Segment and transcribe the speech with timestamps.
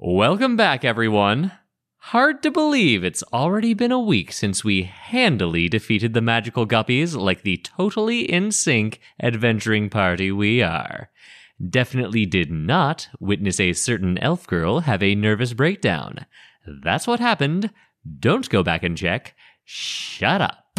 [0.00, 1.50] Welcome back, everyone.
[1.96, 7.16] Hard to believe it's already been a week since we handily defeated the magical guppies
[7.16, 11.10] like the totally in sync adventuring party we are.
[11.68, 16.26] Definitely did not witness a certain elf girl have a nervous breakdown.
[16.64, 17.72] That's what happened.
[18.20, 19.34] Don't go back and check.
[19.64, 20.78] Shut up.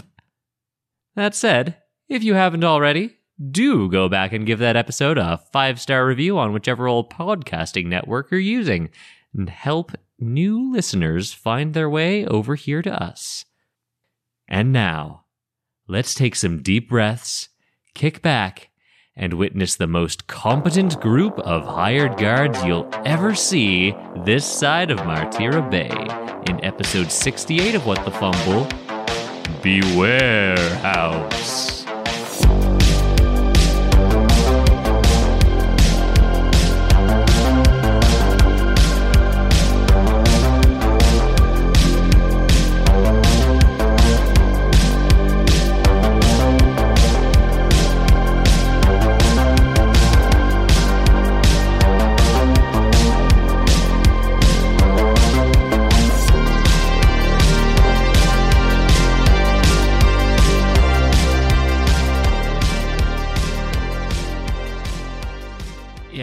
[1.18, 1.76] That said,
[2.08, 6.38] if you haven't already, do go back and give that episode a five star review
[6.38, 8.90] on whichever old podcasting network you're using
[9.34, 13.46] and help new listeners find their way over here to us.
[14.48, 15.26] And now,
[15.88, 17.50] let's take some deep breaths,
[17.94, 18.70] kick back,
[19.16, 23.94] and witness the most competent group of hired guards you'll ever see
[24.26, 25.90] this side of Martira Bay
[26.50, 28.68] in episode 68 of What the Fumble
[29.62, 31.79] Beware House.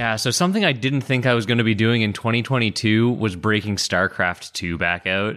[0.06, 3.34] Yeah, so something I didn't think I was going to be doing in 2022 was
[3.34, 5.34] breaking StarCraft 2 back out.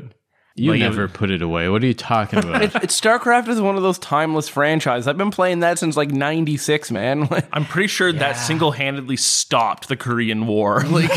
[0.56, 1.70] You Like, never put it away.
[1.70, 2.62] What are you talking about?
[2.62, 5.08] It, it's StarCraft is one of those timeless franchises.
[5.08, 7.28] I've been playing that since like '96, man.
[7.52, 10.84] I'm pretty sure that single handedly stopped the Korean War.
[10.90, 11.16] Like,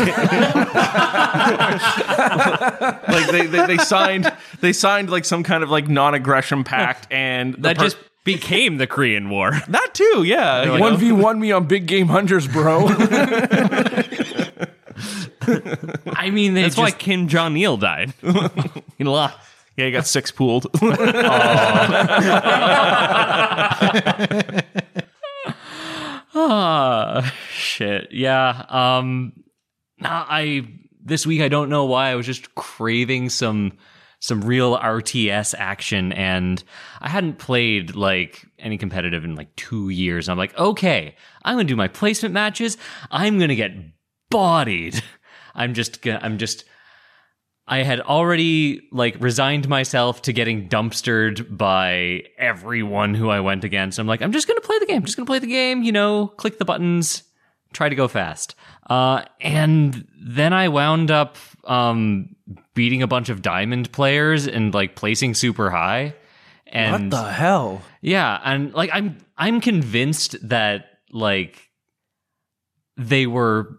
[3.09, 7.06] like they, they, they signed they signed like some kind of like non aggression pact
[7.11, 9.53] and the That per- just became the Korean War.
[9.69, 10.78] that too, yeah.
[10.78, 12.87] One v one me on big game hunters, bro.
[16.15, 18.15] I mean, they That's just, why Kim Jong Il died.
[18.98, 19.37] he lost.
[19.77, 20.67] yeah, he got six pooled.
[26.34, 28.09] Ah, shit.
[28.12, 28.65] Yeah.
[28.69, 29.32] Um
[29.99, 30.66] nah, I
[31.05, 33.72] this week I don't know why I was just craving some
[34.22, 36.62] some real RTS action and
[37.00, 40.28] I hadn't played like any competitive in like 2 years.
[40.28, 42.78] I'm like, "Okay, I'm to do my placement matches.
[43.11, 43.72] I'm to get
[44.31, 45.03] bodied."
[45.56, 46.65] I'm just gonna I'm just
[47.66, 53.99] I had already like resigned myself to getting dumpstered by everyone who I went against.
[53.99, 56.28] I'm like, I'm just gonna play the game, just gonna play the game, you know,
[56.28, 57.25] click the buttons,
[57.72, 58.55] try to go fast.
[58.88, 62.37] Uh, and then I wound up um,
[62.74, 66.14] beating a bunch of diamond players and like placing super high.
[66.66, 67.82] And what the hell?
[68.00, 71.70] yeah, and like I'm I'm convinced that like
[72.96, 73.78] they were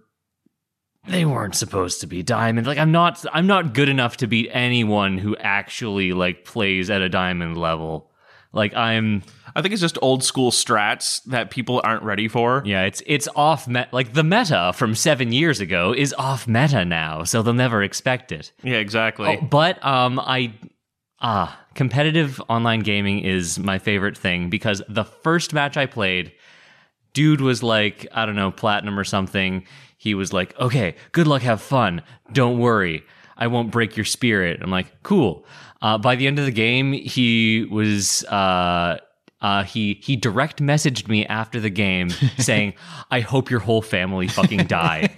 [1.08, 2.68] they weren't supposed to be diamond.
[2.68, 7.02] Like I'm not I'm not good enough to beat anyone who actually like plays at
[7.02, 8.12] a diamond level.
[8.54, 9.24] Like I'm
[9.56, 12.64] I think it's just old school strats that people aren't ready for.
[12.66, 16.84] yeah, it's it's off met like the meta from 7 years ago is off meta
[16.86, 18.52] now, so they'll never expect it.
[18.64, 19.28] Yeah, exactly.
[19.42, 20.54] Oh, but um, I
[21.22, 26.32] ah competitive online gaming is my favorite thing because the first match I played,
[27.14, 29.66] dude was like I don't know platinum or something.
[29.98, 32.02] He was like, "Okay, good luck, have fun.
[32.34, 33.04] Don't worry,
[33.38, 35.46] I won't break your spirit." I'm like, "Cool."
[35.82, 38.24] Uh, by the end of the game, he was.
[38.26, 38.98] Uh,
[39.44, 42.10] uh, he he direct messaged me after the game
[42.40, 42.74] saying,
[43.12, 45.10] "I hope your whole family fucking die."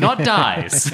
[0.00, 0.92] Not dies.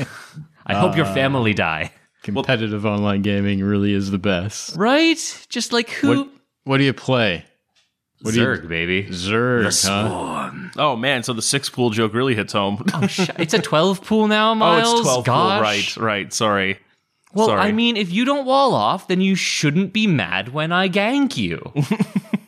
[0.66, 1.92] I hope your family die.
[2.22, 4.76] Competitive online gaming really is the best.
[4.76, 5.46] Right?
[5.48, 6.08] Just like who?
[6.08, 6.28] What
[6.64, 7.44] What do you play?
[8.22, 9.02] What do you- Zerg, baby.
[9.08, 10.52] Zerg, huh?
[10.76, 12.84] oh man, so the six pool joke really hits home.
[12.94, 14.92] Oh, sh- it's a 12 pool now, Oh, Miles.
[14.92, 15.34] it's 12 pool.
[15.34, 16.32] Right, right.
[16.32, 16.78] Sorry.
[17.34, 17.60] Well, Sorry.
[17.60, 21.36] I mean, if you don't wall off, then you shouldn't be mad when I gank
[21.36, 21.72] you.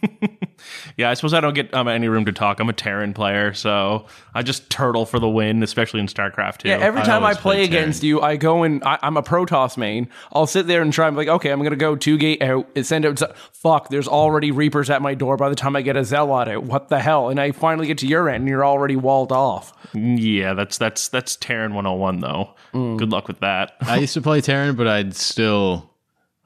[0.97, 2.60] Yeah, I suppose I don't get um, any room to talk.
[2.60, 6.69] I'm a Terran player, so I just turtle for the win, especially in StarCraft 2.
[6.69, 9.23] Yeah, every time I, always play play against you, I go and I, I'm a
[9.23, 10.08] Protoss main.
[10.32, 11.06] I'll sit there and try.
[11.06, 13.20] I'm like, okay, I'm gonna go two gate out and send out.
[13.52, 16.64] Fuck, there's already Reapers at my door by the time I get a Zealot out.
[16.64, 17.29] What the hell?
[17.29, 19.73] And I finally get to your end, and you're already walled off.
[19.94, 22.55] yeah, that's that's that's Terran 101 though.
[22.73, 23.75] Good luck with that.
[23.81, 25.90] I used to play Terran, but I'd still,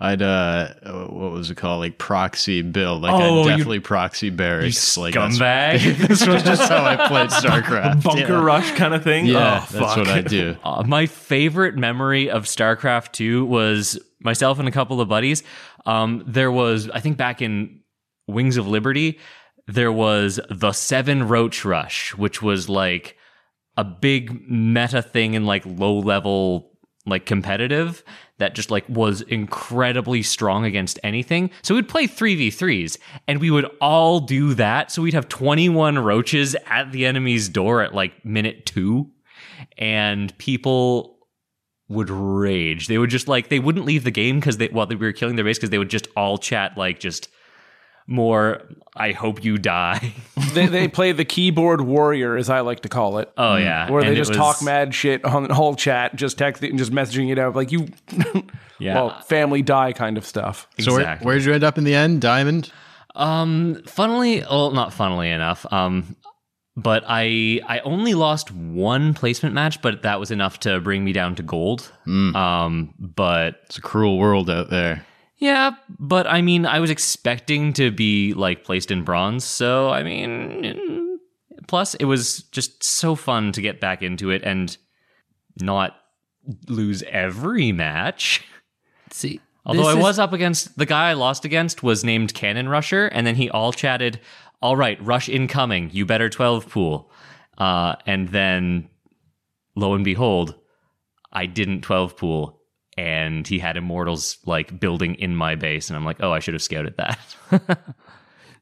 [0.01, 1.81] I'd uh, what was it called?
[1.81, 3.03] Like proxy build.
[3.03, 4.97] Like Oh, you- definitely proxy barracks.
[4.97, 6.07] like that's- Scumbag.
[6.09, 8.05] This was just how I played StarCraft.
[8.05, 8.41] Bunker yeah.
[8.45, 9.27] rush kind of thing.
[9.27, 10.57] Yeah, oh, that's what I do.
[10.65, 15.43] Uh, my favorite memory of StarCraft 2 was myself and a couple of buddies.
[15.87, 17.81] Um, there was, I think back in
[18.29, 19.19] Wings of Liberty,
[19.67, 23.17] there was the Seven Roach Rush, which was like
[23.77, 26.68] a big meta thing in like low level
[27.09, 28.03] like competitive
[28.39, 31.51] that just like was incredibly strong against anything.
[31.63, 34.91] So we'd play 3v3s and we would all do that.
[34.91, 39.11] So we'd have 21 roaches at the enemy's door at like minute 2
[39.77, 41.19] and people
[41.89, 42.87] would rage.
[42.87, 45.37] They would just like they wouldn't leave the game because they while they were killing
[45.37, 47.29] their base because they would just all chat like just
[48.09, 48.63] more.
[48.97, 50.13] I hope you die.
[50.55, 53.31] they, they play the keyboard warrior, as I like to call it.
[53.39, 56.17] Oh yeah, where they And it just was- talk mad shit on the whole chat,
[56.17, 57.87] just texting and just messaging it out like you,
[58.81, 58.95] Yeah.
[58.95, 60.67] well, family die kind of stuff.
[60.81, 61.27] So where, Exactly.
[61.27, 62.21] where'd you end up in the end?
[62.21, 62.73] Diamond.
[63.15, 65.65] Um, funnily, well, not funnily enough.
[65.73, 66.17] Um,
[66.77, 71.13] but I I only lost one placement match, but that was enough to bring me
[71.13, 71.91] down to gold.
[72.07, 75.05] Um, but It's a cruel world out there.
[75.39, 80.03] Yeah, but I mean, I was expecting to be like placed in bronze, so I
[80.03, 81.19] mean,
[81.67, 84.77] plus it was just so fun to get back into it and
[85.61, 85.97] not
[86.69, 88.45] lose every match.
[89.11, 92.69] See, Although I is- was up against the guy I lost against was named Cannon
[92.69, 94.21] Rusher, and then he all chatted,
[94.63, 95.91] "All right, rush incoming.
[95.93, 97.11] You better twelve pool."
[97.59, 98.89] Uh, and then,
[99.75, 100.55] lo and behold,
[101.33, 102.58] I didn't twelve pool,
[102.99, 106.55] and he had immortals like building in my base, and I'm like, "Oh, I should
[106.55, 107.21] have scouted that."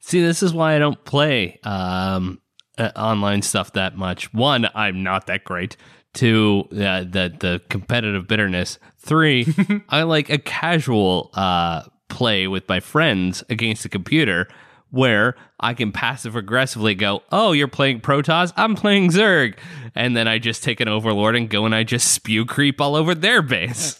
[0.01, 2.39] See, this is why I don't play um,
[2.77, 4.33] uh, online stuff that much.
[4.35, 5.79] One, I'm not that great.
[6.13, 8.79] Two, uh, the the competitive bitterness.
[8.99, 9.47] Three,
[9.89, 14.49] I like a casual uh, play with my friends against a computer
[14.97, 19.55] where I can passive aggressively go, "Oh, you're playing Protoss, I'm playing Zerg,"
[19.95, 22.97] and then I just take an Overlord and go and I just spew creep all
[22.97, 23.97] over their base.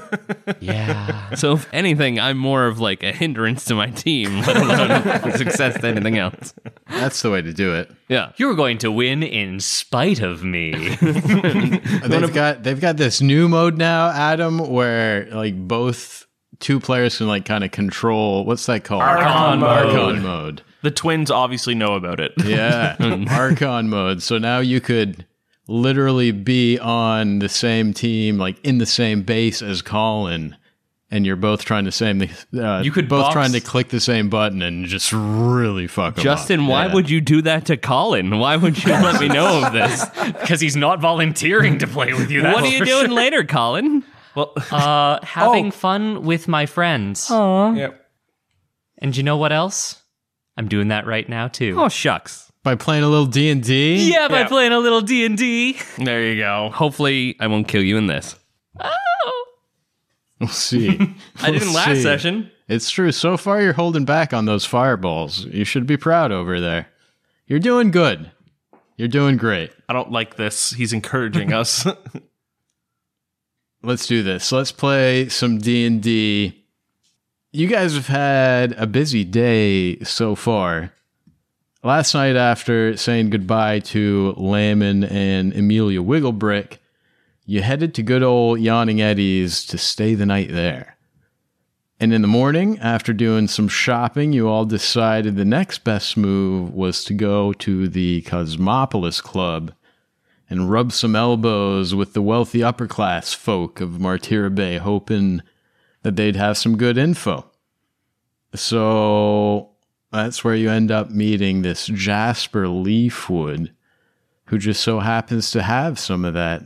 [0.60, 5.36] yeah, so if anything, I'm more of like a hindrance to my team, let alone
[5.36, 6.54] success to anything else.
[6.88, 7.90] That's the way to do it.
[8.08, 8.32] Yeah.
[8.36, 10.70] you're going to win in spite of me.
[11.00, 16.26] They've got they've got this new mode now, Adam, where like both
[16.60, 19.02] two players can like kind of control what's that called?
[19.02, 19.68] Archon mode.
[19.86, 20.62] Archon mode.
[20.82, 22.32] The twins obviously know about it.
[22.44, 22.96] Yeah.
[23.30, 24.22] Archon mode.
[24.22, 25.26] So now you could
[25.66, 30.56] literally be on the same team, like in the same base as Colin,
[31.10, 32.22] and you're both trying to same
[32.56, 36.16] uh, You could both box- trying to click the same button and just really fuck
[36.18, 36.68] 'em Justin, up.
[36.70, 36.94] why Yeah.
[36.94, 38.38] would you do that to Colin?
[38.38, 40.04] Why would you let me know of this?
[40.40, 42.42] Because he's not volunteering to play with you.
[42.44, 43.14] what are you doing sure.
[43.14, 44.04] later, Colin?
[44.38, 47.26] Well, Uh, having fun with my friends.
[47.28, 47.76] Aww.
[47.76, 48.06] Yep.
[48.98, 50.02] And you know what else?
[50.56, 51.74] I'm doing that right now too.
[51.78, 52.50] Oh shucks.
[52.64, 54.10] by playing a little D and D?
[54.12, 55.78] yeah, by playing a little D and D.
[55.98, 56.70] there you go.
[56.72, 58.34] Hopefully, I won't kill you in this.
[58.80, 59.44] Oh.
[60.40, 60.88] We'll see.
[61.42, 62.02] I didn't last see.
[62.02, 62.50] session.
[62.68, 63.10] It's true.
[63.12, 65.44] So far, you're holding back on those fireballs.
[65.46, 66.88] You should be proud over there.
[67.46, 68.30] You're doing good.
[68.96, 69.70] You're doing great.
[69.88, 70.70] I don't like this.
[70.70, 71.86] He's encouraging us.
[73.82, 74.50] Let's do this.
[74.50, 76.64] Let's play some D and D.
[77.52, 80.92] You guys have had a busy day so far.
[81.84, 86.78] Last night, after saying goodbye to Layman and Amelia Wigglebrick,
[87.46, 90.96] you headed to good old Yawning Eddie's to stay the night there.
[92.00, 96.74] And in the morning, after doing some shopping, you all decided the next best move
[96.74, 99.72] was to go to the Cosmopolis Club
[100.50, 105.42] and rub some elbows with the wealthy upper class folk of Martira Bay, hoping
[106.02, 107.50] that they'd have some good info.
[108.54, 109.70] So
[110.10, 113.72] that's where you end up meeting this Jasper Leafwood,
[114.46, 116.62] who just so happens to have some of that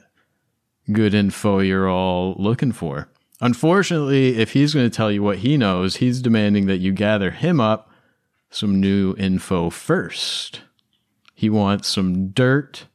[0.90, 3.08] good info you're all looking for.
[3.40, 7.32] Unfortunately, if he's going to tell you what he knows, he's demanding that you gather
[7.32, 7.90] him up
[8.50, 10.60] some new info first.
[11.34, 12.86] He wants some dirt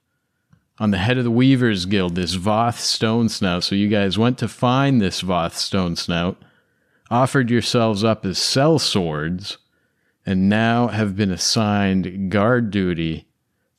[0.79, 3.63] on the head of the Weavers Guild, this Voth Stone Snout.
[3.63, 6.37] So you guys went to find this Voth Stone Snout,
[7.09, 9.57] offered yourselves up as sell swords,
[10.25, 13.27] and now have been assigned guard duty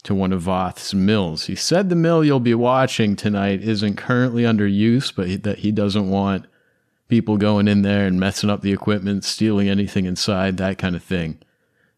[0.03, 1.47] to one of Voth's mills.
[1.47, 5.71] He said the mill you'll be watching tonight isn't currently under use, but that he
[5.71, 6.47] doesn't want
[7.09, 11.03] people going in there and messing up the equipment, stealing anything inside, that kind of
[11.03, 11.39] thing.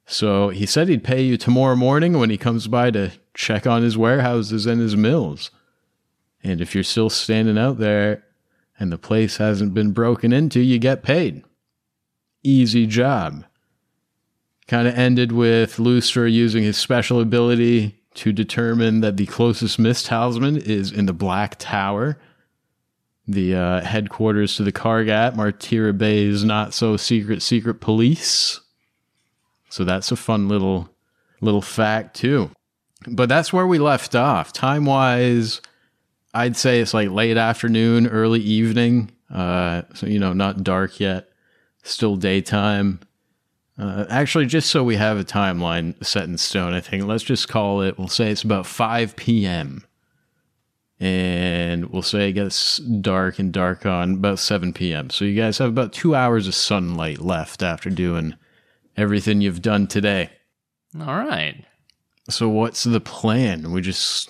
[0.06, 3.82] So he said he'd pay you tomorrow morning when he comes by to check on
[3.82, 5.50] his warehouses and his mills.
[6.42, 8.24] And if you're still standing out there
[8.78, 11.44] and the place hasn't been broken into, you get paid.
[12.42, 13.44] Easy job.
[14.66, 20.06] Kind of ended with Lustra using his special ability to determine that the closest mist
[20.06, 22.18] talisman is in the Black Tower,
[23.26, 28.60] the uh, headquarters to the Kargat, Martira Bay's not so secret secret police.
[29.68, 30.88] So that's a fun little
[31.40, 32.50] little fact too.
[33.06, 34.52] But that's where we left off.
[34.52, 35.60] Time wise,
[36.34, 39.10] I'd say it's like late afternoon, early evening.
[39.32, 41.30] Uh, so, you know, not dark yet,
[41.82, 43.00] still daytime.
[43.78, 47.48] Uh, actually, just so we have a timeline set in stone, I think let's just
[47.48, 49.86] call it, we'll say it's about 5 p.m.
[50.98, 55.08] And we'll say it gets dark and dark on about 7 p.m.
[55.08, 58.34] So you guys have about two hours of sunlight left after doing
[58.98, 60.30] everything you've done today.
[61.00, 61.64] All right.
[62.28, 63.72] So what's the plan?
[63.72, 64.28] We're just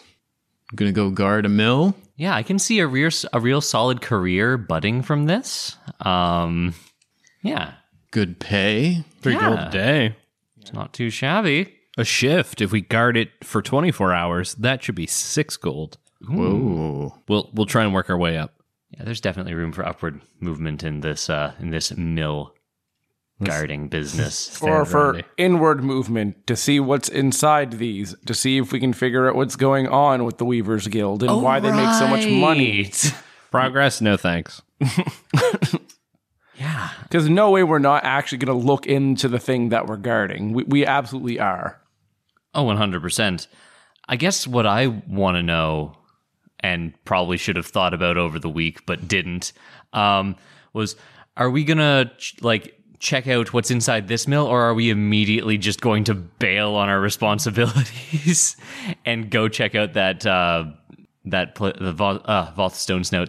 [0.75, 1.95] gonna go guard a mill?
[2.17, 5.77] Yeah, I can see a real a real solid career budding from this.
[6.01, 6.75] Um,
[7.43, 7.75] yeah,
[8.11, 9.05] Good pay?
[9.23, 9.41] Three Yeah.
[9.41, 10.17] gold a day.
[10.61, 11.75] it's not too shabby.
[11.99, 12.61] A shift.
[12.61, 15.99] If we guard it for 24 hours, that should be six gold.
[16.29, 17.15] Whoa.
[17.29, 18.55] We'll we'll try and work our way up.
[18.91, 22.55] Yeah, there's definitely room for upward movement in this uh, in this mill
[23.43, 24.61] guarding business.
[24.63, 29.29] or for inward movement to see what's inside these, to see if we can figure
[29.29, 32.93] out what's going on with the Weavers Guild and why they make so much money.
[33.51, 34.01] Progress?
[34.01, 34.63] No thanks.
[36.61, 36.91] Yeah.
[37.05, 40.53] Because no way we're not actually going to look into the thing that we're guarding.
[40.53, 41.81] We, we absolutely are.
[42.55, 43.47] Oh, 100%.
[44.09, 45.97] I guess what I want to know,
[46.61, 49.53] and probably should have thought about over the week, but didn't,
[49.95, 50.37] um,
[50.75, 50.97] was
[51.37, 52.11] are we going to,
[52.43, 56.75] like, check out what's inside this mill, or are we immediately just going to bail
[56.75, 58.57] on our responsibilities
[59.05, 60.67] and go check out that, uh,
[61.25, 62.53] that, pl- the Vo- uh,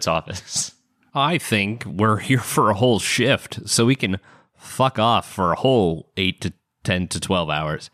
[0.06, 0.72] office?
[1.14, 4.18] I think we're here for a whole shift, so we can
[4.54, 6.52] fuck off for a whole eight to
[6.84, 7.90] 10 to 12 hours.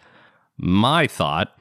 [0.57, 1.57] My thought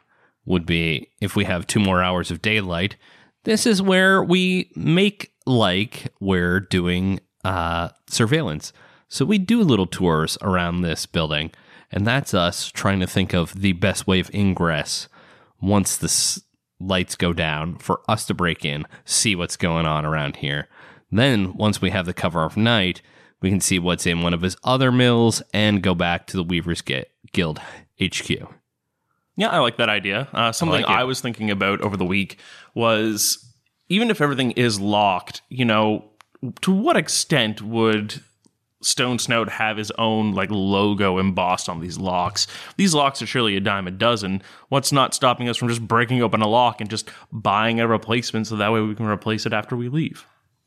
[0.45, 2.95] would be if we have two more hours of daylight,
[3.43, 8.73] this is where we make like we're doing uh, surveillance.
[9.09, 11.51] So we do little tours around this building,
[11.91, 15.07] and that's us trying to think of the best way of ingress
[15.61, 16.41] once the s-
[16.79, 20.67] lights go down for us to break in, see what's going on around here.
[21.11, 23.01] Then, once we have the cover of night,
[23.41, 26.43] we can see what's in one of his other mills and go back to the
[26.43, 27.59] Weavers Gu- Guild
[28.01, 28.29] HQ.
[29.37, 30.27] Yeah, I like that idea.
[30.33, 30.85] Uh, something like.
[30.89, 32.39] I was thinking about over the week
[32.73, 33.53] was
[33.87, 36.03] even if everything is locked, you know,
[36.61, 38.21] to what extent would
[38.81, 42.47] Stone Snout have his own like logo embossed on these locks?
[42.77, 44.41] These locks are surely a dime a dozen.
[44.69, 48.47] What's not stopping us from just breaking open a lock and just buying a replacement
[48.47, 50.25] so that way we can replace it after we leave?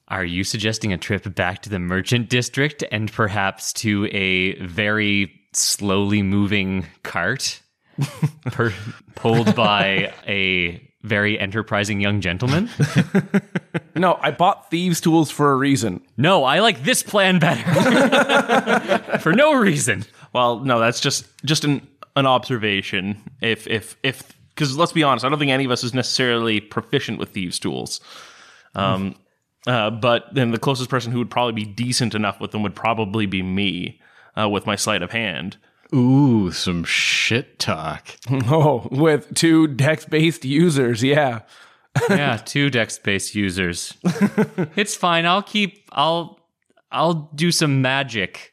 [0.09, 5.33] Are you suggesting a trip back to the merchant district and perhaps to a very
[5.53, 7.63] slowly moving cart
[8.47, 8.75] per-
[9.15, 12.69] pulled by a very enterprising young gentleman?
[13.95, 16.01] No, I bought thieves' tools for a reason.
[16.17, 19.19] No, I like this plan better.
[19.19, 20.05] For no reason.
[20.33, 23.21] Well, no, that's just just an an observation.
[23.41, 26.61] If if if because let's be honest, I don't think any of us is necessarily
[26.61, 28.01] proficient with thieves' tools.
[28.75, 29.17] Um,
[29.67, 32.75] uh, but then the closest person who would probably be decent enough with them would
[32.75, 34.01] probably be me
[34.39, 35.57] uh, with my sleight of hand.
[35.95, 38.17] Ooh, some shit talk.
[38.31, 41.03] Oh, with two dex based users.
[41.03, 41.41] Yeah.
[42.09, 43.95] Yeah, two dex-based users.
[44.77, 45.27] It's fine.
[45.27, 45.89] I'll keep.
[45.93, 46.39] I'll.
[46.93, 48.53] I'll do some magic.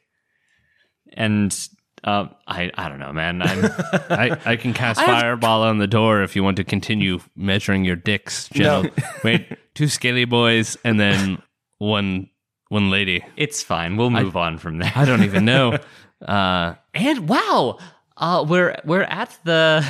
[1.12, 1.56] And
[2.04, 2.70] uh, I.
[2.74, 3.42] I don't know, man.
[3.42, 3.64] I'm.
[4.10, 7.96] I, I can cast Fireball on the door if you want to continue measuring your
[7.96, 8.84] dicks, Joe.
[9.24, 11.42] Wait, two scaly boys and then
[11.78, 12.28] one
[12.68, 13.24] one lady.
[13.36, 13.96] It's fine.
[13.96, 14.92] We'll move on from there.
[14.94, 15.78] I don't even know.
[16.26, 17.78] Uh, And wow,
[18.18, 19.84] uh, we're we're at the.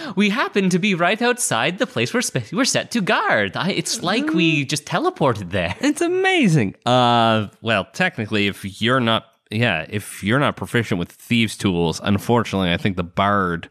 [0.16, 3.56] we happen to be right outside the place we're spe- we're set to guard.
[3.56, 5.74] I, it's like we just teleported there.
[5.86, 6.74] It's amazing.
[6.84, 12.72] Uh, well, technically, if you're not, yeah, if you're not proficient with thieves' tools, unfortunately,
[12.72, 13.70] I think the bard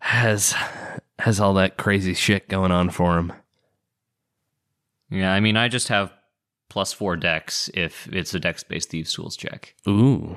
[0.00, 0.54] has
[1.20, 3.32] has all that crazy shit going on for him.
[5.10, 6.12] Yeah, I mean, I just have
[6.68, 9.74] plus four dex if it's a dex-based thieves tools check.
[9.88, 10.36] Ooh,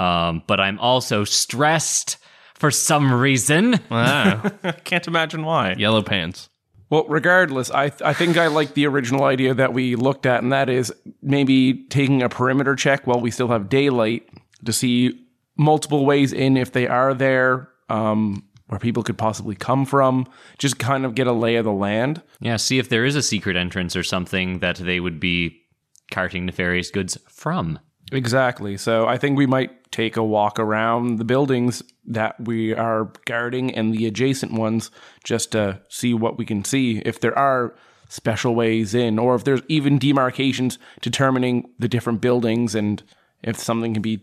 [0.00, 2.16] Um, but I'm also stressed
[2.54, 3.78] for some reason.
[3.90, 4.42] wow,
[4.84, 5.74] Can't imagine why.
[5.74, 6.48] yellow pants.
[6.88, 10.52] Well, regardless, I I think I like the original idea that we looked at, and
[10.52, 10.92] that is
[11.22, 14.28] maybe taking a perimeter check while we still have daylight
[14.64, 15.26] to see
[15.56, 20.26] multiple ways in if they are there, um, where people could possibly come from.
[20.58, 22.22] Just kind of get a lay of the land.
[22.40, 25.60] Yeah, see if there is a secret entrance or something that they would be
[26.10, 27.78] carting nefarious goods from.
[28.12, 28.76] Exactly.
[28.76, 33.74] So I think we might take a walk around the buildings that we are guarding
[33.74, 34.90] and the adjacent ones
[35.24, 36.98] just to see what we can see.
[36.98, 37.74] If there are
[38.08, 43.02] special ways in, or if there's even demarcations determining the different buildings and
[43.42, 44.22] if something can be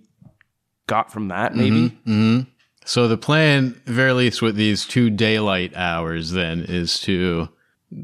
[0.87, 1.89] got from that, mm-hmm, maybe.
[2.05, 2.39] Mm-hmm.
[2.85, 7.49] So the plan, very least with these two daylight hours, then is to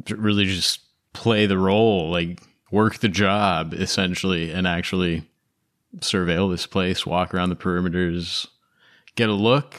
[0.09, 0.81] really just
[1.13, 5.23] play the role, like work the job essentially, and actually
[5.99, 8.47] surveil this place, walk around the perimeters,
[9.15, 9.75] get a look.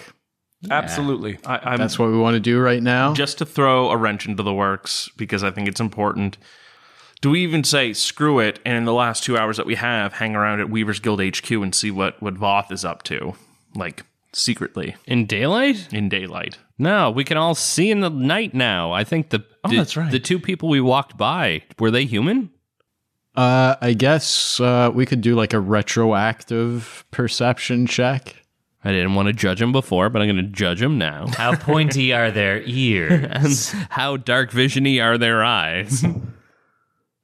[0.71, 1.38] Absolutely.
[1.44, 3.12] I, I'm That's what we want to do right now.
[3.12, 6.38] just to throw a wrench into the works because I think it's important.
[7.21, 8.61] Do we even say screw it?
[8.64, 11.50] And in the last two hours that we have, hang around at Weaver's Guild HQ
[11.50, 13.35] and see what what Voth is up to,
[13.75, 15.92] like secretly In daylight?
[15.92, 16.59] in daylight.
[16.78, 18.90] No, we can all see in the night now.
[18.92, 20.11] I think the Oh, the, that's right.
[20.11, 22.50] the two people we walked by were they human?
[23.34, 28.36] Uh, I guess uh, we could do like a retroactive perception check.
[28.84, 31.26] I didn't want to judge him before, but I'm going to judge him now.
[31.28, 33.72] How pointy are their ears?
[33.72, 36.04] and How dark visiony are their eyes?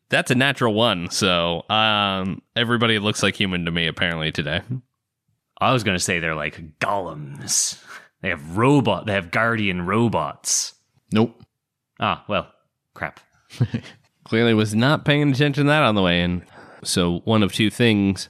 [0.09, 1.11] That's a natural one.
[1.11, 4.63] So, um, everybody looks like human to me apparently today.
[5.61, 7.81] I was going to say they're like golems.
[8.23, 9.07] They have robot.
[9.07, 10.75] They have guardian robots.
[11.13, 11.43] Nope.
[12.01, 12.51] Ah, well,
[12.95, 13.21] crap.
[14.31, 16.45] Clearly was not paying attention to that on the way in.
[16.85, 18.29] So, one of two things.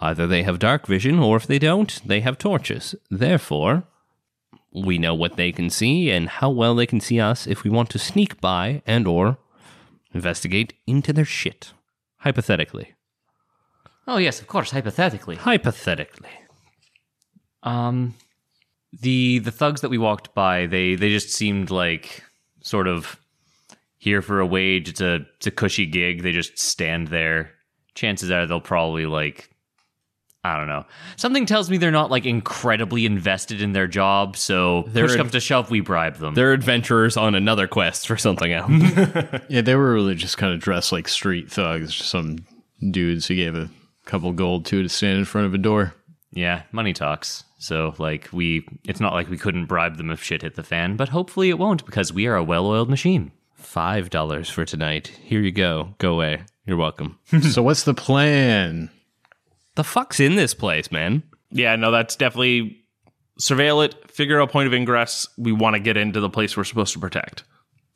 [0.00, 2.94] Either they have dark vision, or if they don't, they have torches.
[3.10, 3.82] Therefore,
[4.72, 7.70] we know what they can see and how well they can see us if we
[7.70, 9.38] want to sneak by and or
[10.14, 11.72] investigate into their shit.
[12.18, 12.94] Hypothetically.
[14.06, 14.70] Oh yes, of course.
[14.70, 16.30] Hypothetically, Hypothetically.
[17.64, 18.14] um,
[18.92, 22.22] the the thugs that we walked by, they they just seemed like
[22.60, 23.18] sort of
[24.00, 24.88] here for a wage.
[24.88, 26.22] It's a it's a cushy gig.
[26.22, 27.52] They just stand there.
[27.94, 29.46] Chances are they'll probably like.
[30.42, 30.86] I don't know.
[31.16, 35.18] Something tells me they're not like incredibly invested in their job, so They're push ad-
[35.18, 36.32] comes to shove, we bribe them.
[36.34, 38.70] They're adventurers on another quest for something else.
[39.50, 41.94] Yeah, they were really just kind of dressed like street thugs.
[41.94, 42.38] Some
[42.90, 43.68] dudes who gave a
[44.06, 45.92] couple gold to to stand in front of a door.
[46.32, 47.44] Yeah, money talks.
[47.58, 50.96] So like we it's not like we couldn't bribe them if shit hit the fan,
[50.96, 53.30] but hopefully it won't because we are a well-oiled machine.
[53.60, 55.08] Five dollars for tonight.
[55.22, 55.94] Here you go.
[55.98, 56.42] Go away.
[56.66, 57.18] You're welcome.
[57.50, 58.90] so what's the plan?
[59.76, 61.22] the fuck's in this place, man?
[61.50, 62.76] Yeah, no, that's definitely
[63.40, 65.26] surveil it, figure out a point of ingress.
[65.38, 67.44] We want to get into the place we're supposed to protect.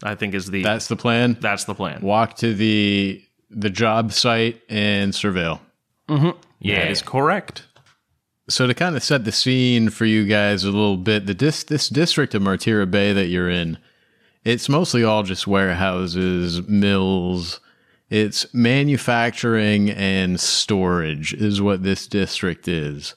[0.02, 1.36] I think is the That's the plan.
[1.40, 2.00] that's the plan.
[2.02, 5.60] Walk to the the job site and surveil.
[6.08, 6.38] Mm-hmm.
[6.60, 6.80] Yeah.
[6.80, 7.66] That is correct.
[8.48, 11.64] So to kind of set the scene for you guys a little bit, the dis-
[11.64, 13.78] this district of Martira Bay that you're in,
[14.44, 17.60] it's mostly all just warehouses, mills.
[18.10, 23.14] It's manufacturing and storage is what this district is.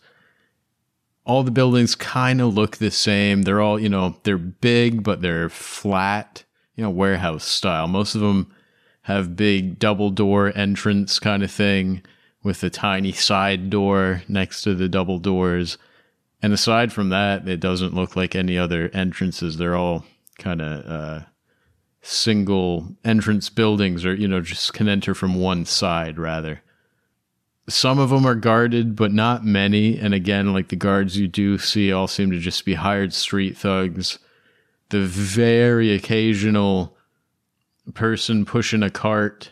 [1.25, 3.41] All the buildings kind of look the same.
[3.41, 7.87] They're all, you know, they're big, but they're flat, you know, warehouse style.
[7.87, 8.53] Most of them
[9.01, 12.01] have big double door entrance kind of thing
[12.43, 15.77] with a tiny side door next to the double doors.
[16.41, 19.57] And aside from that, it doesn't look like any other entrances.
[19.57, 20.05] They're all
[20.37, 21.25] kind of uh,
[22.01, 26.61] single entrance buildings, or, you know, just can enter from one side rather.
[27.69, 29.97] Some of them are guarded, but not many.
[29.97, 33.57] And again, like the guards you do see all seem to just be hired street
[33.57, 34.19] thugs.
[34.89, 36.95] The very occasional
[37.93, 39.51] person pushing a cart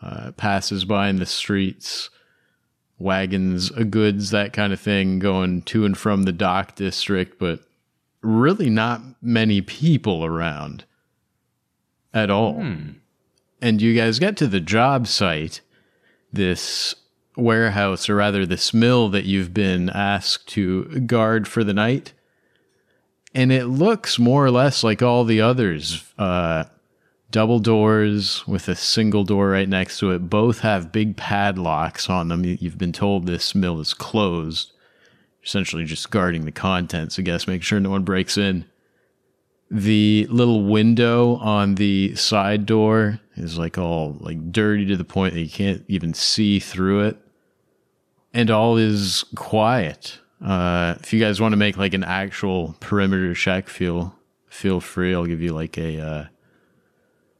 [0.00, 2.10] uh, passes by in the streets
[3.02, 7.60] wagons goods, that kind of thing, going to and from the dock district, but
[8.22, 10.84] really not many people around
[12.14, 12.56] at all.
[13.60, 15.60] And you guys get to the job site,
[16.32, 16.94] this
[17.36, 22.12] warehouse, or rather, this mill that you've been asked to guard for the night.
[23.34, 26.04] And it looks more or less like all the others.
[26.18, 26.64] Uh,
[27.30, 30.28] double doors with a single door right next to it.
[30.28, 32.44] Both have big padlocks on them.
[32.44, 34.72] You- You've been told this mill is closed.
[35.44, 38.64] Essentially, just guarding the contents, I guess, making sure no one breaks in.
[39.70, 45.34] The little window on the side door is like all like dirty to the point
[45.34, 47.16] that you can't even see through it.
[48.34, 50.18] And all is quiet.
[50.44, 54.14] Uh, if you guys want to make like an actual perimeter check, feel
[54.48, 55.14] feel free.
[55.14, 56.24] I'll give you like a uh,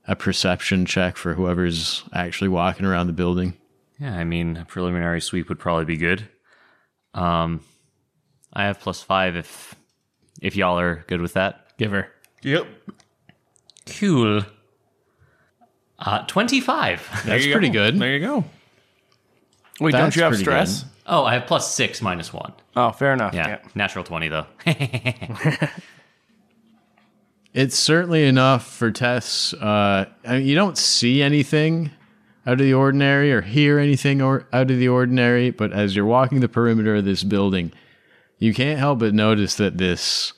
[0.08, 3.54] a perception check for whoever's actually walking around the building.
[3.98, 6.28] Yeah, I mean, a preliminary sweep would probably be good.
[7.14, 7.62] Um,
[8.52, 9.74] I have plus five if
[10.40, 11.76] if y'all are good with that.
[11.78, 12.08] Give her.
[12.42, 12.66] Yep.
[13.98, 14.42] Cool.
[15.98, 17.22] Uh, twenty-five.
[17.24, 17.98] That's pretty good.
[17.98, 18.44] There you go.
[19.80, 20.82] Wait, That's don't you have stress?
[20.82, 20.88] good.
[21.06, 22.52] Oh, I have plus six minus one.
[22.76, 23.34] Oh, fair enough.
[23.34, 23.58] Yeah, Yeah.
[23.74, 24.46] natural twenty though.
[27.54, 29.52] It's certainly enough for Tess.
[29.52, 31.90] Uh, I mean, you don't see anything
[32.46, 36.06] out of the ordinary or hear anything or out of the ordinary, but as you're
[36.06, 37.70] walking the perimeter of this building,
[38.42, 40.32] you can't help but notice that this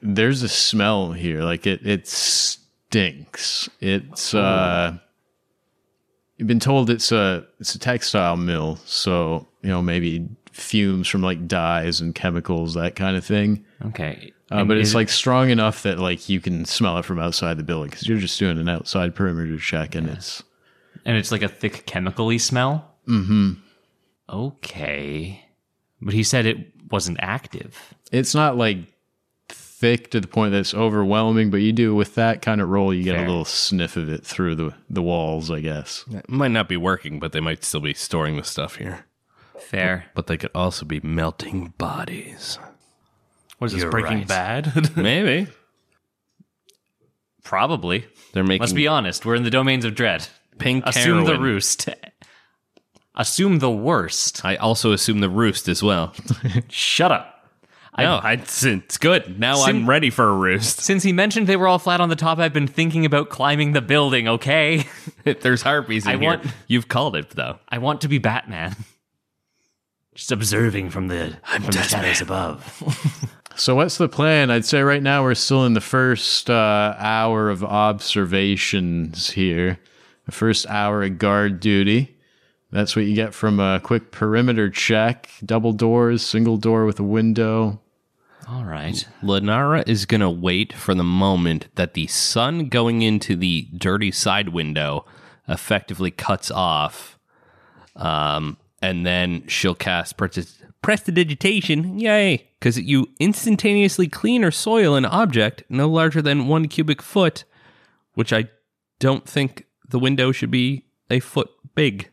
[0.00, 1.42] there's a smell here.
[1.42, 3.68] Like it it stinks.
[3.80, 4.96] It's uh
[6.36, 11.22] you've been told it's a it's a textile mill, so you know maybe fumes from
[11.22, 13.64] like dyes and chemicals, that kind of thing.
[13.86, 14.32] Okay.
[14.52, 17.64] Uh, but it's like strong enough that like you can smell it from outside the
[17.64, 20.44] building because you're just doing an outside perimeter check and it's
[21.04, 22.94] and it's like a thick chemically smell.
[23.08, 23.54] Mm-hmm.
[24.28, 25.44] Okay,
[26.00, 26.58] but he said it
[26.90, 27.94] wasn't active.
[28.12, 28.78] it's not like
[29.48, 32.92] thick to the point that it's overwhelming, but you do with that kind of roll,
[32.92, 33.24] you get Fair.
[33.24, 36.04] a little sniff of it through the the walls, I guess.
[36.10, 39.06] It might not be working, but they might still be storing the stuff here.
[39.58, 40.06] Fair.
[40.14, 42.58] But they could also be melting bodies.
[43.58, 44.28] What is this, You're Breaking right.
[44.28, 44.96] Bad?
[44.96, 45.50] Maybe
[47.42, 48.06] Probably.
[48.32, 48.60] they're making.
[48.60, 49.24] Let's be honest.
[49.24, 50.26] We're in the domains of dread.
[50.58, 51.88] pink Assume the roost.
[53.14, 54.44] Assume the worst.
[54.44, 56.14] I also assume the roost as well.
[56.68, 57.44] Shut up.
[57.98, 59.38] no, I, it's, it's good.
[59.38, 60.78] Now Sim- I'm ready for a roost.
[60.80, 63.72] Since he mentioned they were all flat on the top, I've been thinking about climbing
[63.72, 64.86] the building, okay?
[65.24, 66.30] There's harpies in I here.
[66.30, 67.58] want- You've called it though.
[67.68, 68.76] I want to be Batman.
[70.14, 73.26] Just observing from the I'm from the shadows above.
[73.56, 74.50] So what's the plan?
[74.50, 79.78] I'd say right now we're still in the first uh, hour of observations here.
[80.26, 82.16] The first hour of guard duty.
[82.72, 85.28] That's what you get from a quick perimeter check.
[85.44, 87.80] Double doors, single door with a window.
[88.48, 89.06] All right.
[89.22, 94.10] Lenara is going to wait for the moment that the sun going into the dirty
[94.10, 95.04] side window
[95.48, 97.18] effectively cuts off.
[97.96, 102.00] Um, and then she'll cast Presti- Prestidigitation.
[102.00, 102.48] Yay!
[102.58, 107.44] Because you instantaneously clean or soil an object no larger than one cubic foot,
[108.14, 108.48] which I
[108.98, 112.09] don't think the window should be a foot big.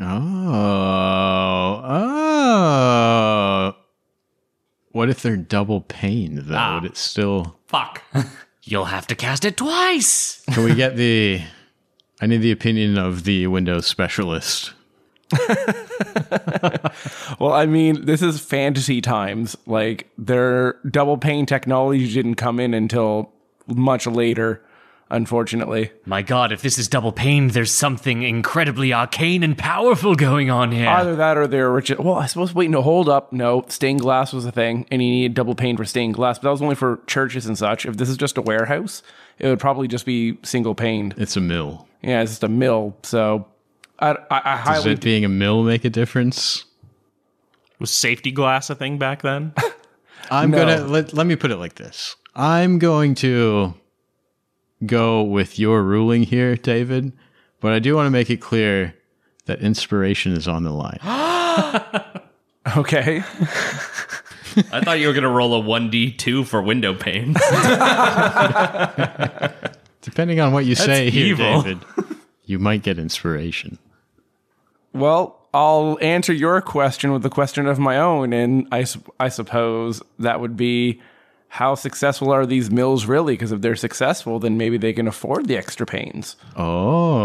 [0.00, 3.76] Oh, oh.
[4.92, 6.54] What if they're double paned though?
[6.56, 6.74] Ah.
[6.80, 7.56] Would it still?
[7.66, 8.02] Fuck.
[8.62, 10.42] You'll have to cast it twice.
[10.52, 11.42] Can we get the?
[12.20, 14.72] I need the opinion of the Windows specialist.
[17.38, 19.56] Well, I mean, this is fantasy times.
[19.66, 23.32] Like, their double pane technology didn't come in until
[23.66, 24.62] much later,
[25.10, 25.90] unfortunately.
[26.06, 30.72] My god, if this is double pane, there's something incredibly arcane and powerful going on
[30.72, 30.88] here.
[30.88, 32.04] Either that or their original.
[32.04, 33.32] Well, I suppose, wait, no, hold up.
[33.32, 36.44] No, stained glass was a thing, and you needed double pane for stained glass, but
[36.44, 37.86] that was only for churches and such.
[37.86, 39.02] If this is just a warehouse,
[39.38, 41.14] it would probably just be single paned.
[41.16, 41.86] It's a mill.
[42.02, 42.96] Yeah, it's just a mill.
[43.02, 43.46] So
[43.98, 44.92] I, I, I Does highly.
[44.92, 46.64] it being a mill make a difference?
[47.78, 49.52] Was safety glass a thing back then?
[50.30, 50.58] I'm No.
[50.58, 52.16] gonna let let me put it like this.
[52.34, 53.74] I'm going to
[54.86, 57.12] go with your ruling here, David,
[57.60, 58.94] but I do want to make it clear
[59.46, 60.98] that inspiration is on the line.
[62.76, 63.22] okay.
[64.72, 67.36] I thought you were going to roll a 1d2 for window panes.
[70.00, 71.62] Depending on what you say here, evil.
[71.62, 71.84] David,
[72.44, 73.78] you might get inspiration.
[74.92, 79.28] Well, I'll answer your question with a question of my own, and I, sup- I
[79.28, 81.00] suppose that would be
[81.54, 83.34] how successful are these mills really?
[83.34, 86.34] Because if they're successful, then maybe they can afford the extra panes.
[86.56, 87.16] Oh.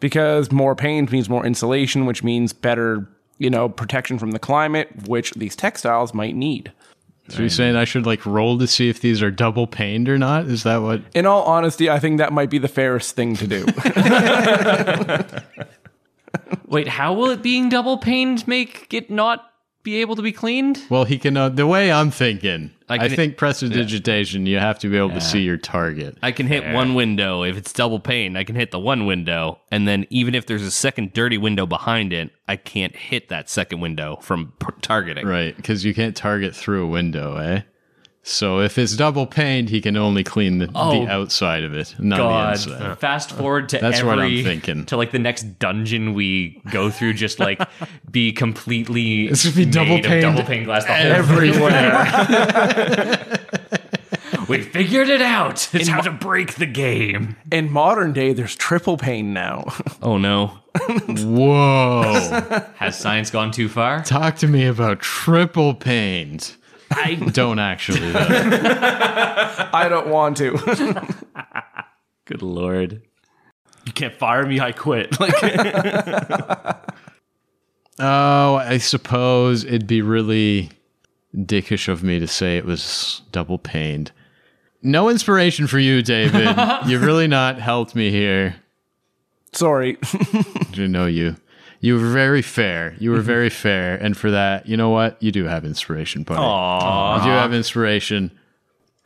[0.00, 4.88] Because more panes means more insulation, which means better, you know, protection from the climate,
[5.06, 6.72] which these textiles might need.
[7.28, 10.16] So you're saying I should like roll to see if these are double paned or
[10.16, 10.46] not?
[10.46, 11.02] Is that what?
[11.14, 13.66] In all honesty, I think that might be the fairest thing to do.
[16.68, 19.52] Wait, how will it being double paned make it not
[19.86, 20.82] be able to be cleaned?
[20.90, 21.36] Well, he can.
[21.36, 24.44] Uh, the way I'm thinking, I, can- think prestidigitation.
[24.44, 26.18] You have to be able to see your target.
[26.24, 27.44] I can hit one window.
[27.44, 29.60] If it's double pane, I can hit the one window.
[29.70, 33.48] And then even if there's a second dirty window behind it, I can't hit that
[33.48, 35.24] second window from p- targeting.
[35.24, 37.62] Right, because you can't target through a window, eh?
[38.28, 41.04] So if it's double paned, he can only clean the, Oh.
[41.04, 42.52] the outside of it, not the God.
[42.56, 42.98] inside.
[42.98, 44.84] Fast forward to That's every, what I'm thinking.
[44.86, 47.60] To like the next dungeon we go through, just like
[48.10, 52.02] be completely It's gonna be double made paned double pane glass the whole Everywhere.
[54.48, 55.68] We figured it out.
[55.74, 57.34] It's how to break the game.
[57.50, 59.64] In modern day, there's triple pane now.
[60.02, 60.58] Oh no.
[61.08, 62.02] Whoa!
[62.76, 64.02] Has science gone too far?
[64.04, 66.54] Talk to me about triple paned.
[66.90, 68.12] I Don't actually.
[68.14, 70.52] I don't want to.
[72.24, 73.02] Good lord.
[73.84, 75.18] you can't fire me, I quit.
[75.20, 75.34] Like,
[78.00, 80.70] oh, I suppose it'd be really
[81.34, 84.12] dickish of me to say it was double paned.
[84.82, 86.48] No inspiration for you, David.
[86.86, 88.56] You've really not helped me here.
[89.52, 89.98] Sorry.
[90.74, 91.36] You know you.
[91.86, 92.96] You were very fair.
[92.98, 93.26] You were mm-hmm.
[93.26, 95.22] very fair, and for that, you know what?
[95.22, 96.40] You do have inspiration, buddy.
[96.40, 97.18] Aw.
[97.18, 98.32] You do have inspiration.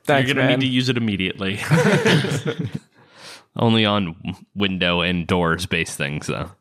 [0.04, 0.60] Thanks, You're gonna man.
[0.60, 1.60] need to use it immediately.
[3.56, 4.16] Only on
[4.54, 6.52] window and doors based things, though.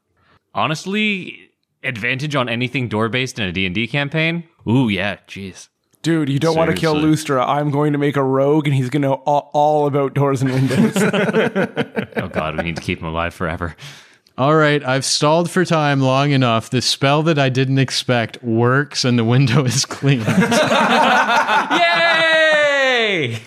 [0.53, 1.51] Honestly,
[1.83, 4.43] advantage on anything door based in a D&D campaign?
[4.67, 5.69] Ooh, yeah, jeez.
[6.01, 7.47] Dude, you don't want to kill Lustra.
[7.47, 10.41] I'm going to make a rogue, and he's going to know all, all about doors
[10.41, 10.97] and windows.
[12.17, 13.77] Oh god, we need to keep him alive forever.
[14.39, 16.69] All right, I've stalled for time long enough.
[16.69, 20.21] The spell that I didn't expect works, and the window is clean.
[21.71, 23.41] Yay!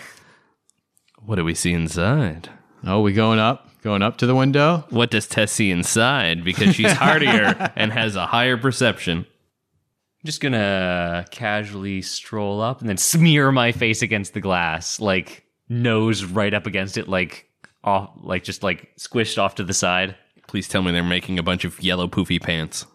[1.25, 2.51] What do we see inside?
[2.85, 3.71] oh, we going up?
[3.81, 4.85] Going up to the window?
[4.91, 6.43] What does Tess see inside?
[6.43, 9.17] Because she's hardier and has a higher perception.
[9.17, 15.43] I'm just gonna casually stroll up and then smear my face against the glass, like
[15.67, 17.49] nose right up against it, like
[17.83, 20.17] off, like just like squished off to the side.
[20.53, 22.85] Please tell me they're making a bunch of yellow poofy pants.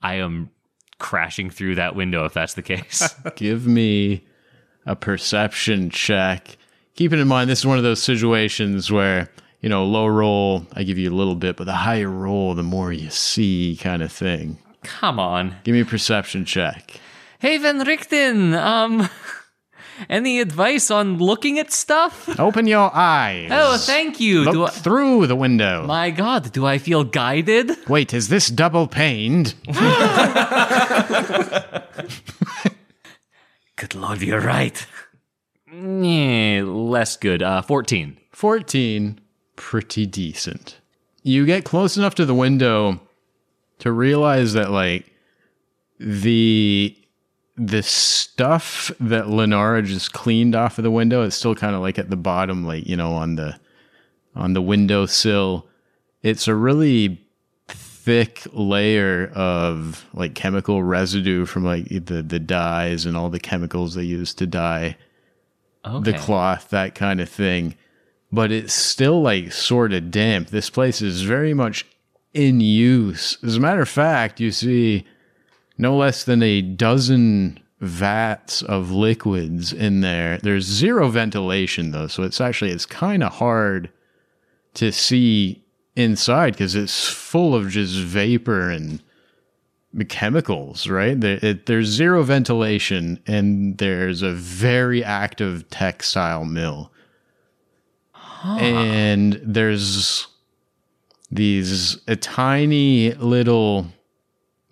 [0.00, 0.50] I am
[1.00, 3.12] crashing through that window if that's the case.
[3.34, 4.24] Give me
[4.86, 6.56] a perception check.
[6.94, 9.28] Keeping in mind, this is one of those situations where,
[9.60, 12.62] you know, low roll, I give you a little bit, but the higher roll, the
[12.62, 14.58] more you see, kind of thing.
[14.84, 15.56] Come on.
[15.64, 17.00] Give me a perception check.
[17.40, 19.08] Hey Van Richten, um
[20.08, 22.38] any advice on looking at stuff?
[22.38, 23.48] Open your eyes.
[23.52, 24.42] Oh, thank you.
[24.44, 25.84] Look Do I, through the window.
[25.86, 27.72] my god, do I feel guided?
[27.88, 29.54] Wait, is this double paned?
[33.76, 34.84] Good lord, you're right.
[35.72, 37.42] Yeah, less good.
[37.42, 38.16] Uh 14.
[38.32, 39.20] 14,
[39.56, 40.78] pretty decent.
[41.22, 43.00] You get close enough to the window
[43.80, 45.06] to realize that like
[46.00, 46.96] the
[47.58, 51.98] the stuff that Lenara just cleaned off of the window is still kind of like
[51.98, 53.58] at the bottom, like, you know, on the
[54.34, 55.66] on the windowsill.
[56.22, 57.24] It's a really
[57.68, 63.94] thick layer of like chemical residue from like the the dyes and all the chemicals
[63.94, 64.96] they use to dye
[65.86, 66.10] Okay.
[66.12, 67.74] the cloth, that kind of thing.
[68.30, 70.48] But it's still like sort of damp.
[70.48, 71.86] This place is very much
[72.34, 73.38] in use.
[73.42, 75.06] As a matter of fact, you see
[75.78, 80.38] no less than a dozen vats of liquids in there.
[80.38, 83.90] There's zero ventilation though, so it's actually it's kind of hard
[84.74, 85.64] to see
[85.96, 89.02] inside because it's full of just vapor and
[90.08, 91.18] chemicals, right?
[91.18, 96.92] There, it, there's zero ventilation, and there's a very active textile mill.
[98.44, 100.28] And there's
[101.30, 103.88] these uh, tiny little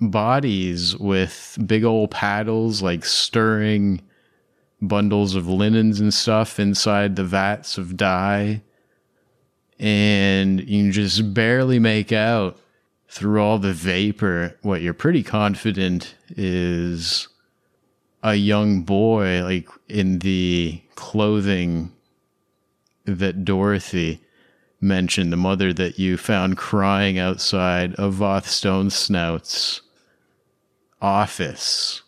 [0.00, 4.02] bodies with big old paddles, like stirring
[4.82, 8.62] bundles of linens and stuff inside the vats of dye.
[9.78, 12.58] And you can just barely make out
[13.08, 17.28] through all the vapor, what you're pretty confident is
[18.22, 21.92] a young boy, like in the clothing
[23.04, 24.20] that Dorothy
[24.80, 29.80] mentioned, the mother that you found crying outside of Voth Stone Snout's
[31.06, 32.02] office.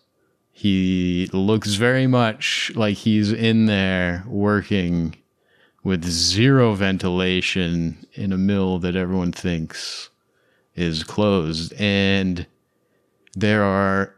[0.51, 5.15] He looks very much like he's in there working
[5.85, 10.11] with zero ventilation in a mill that everyone thinks
[10.75, 12.45] is closed and
[13.37, 14.17] there are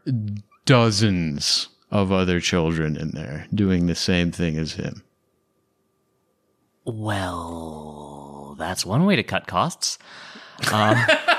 [0.65, 5.03] dozens of other children in there doing the same thing as him.
[6.85, 9.99] Well, that's one way to cut costs.
[10.71, 10.97] Um,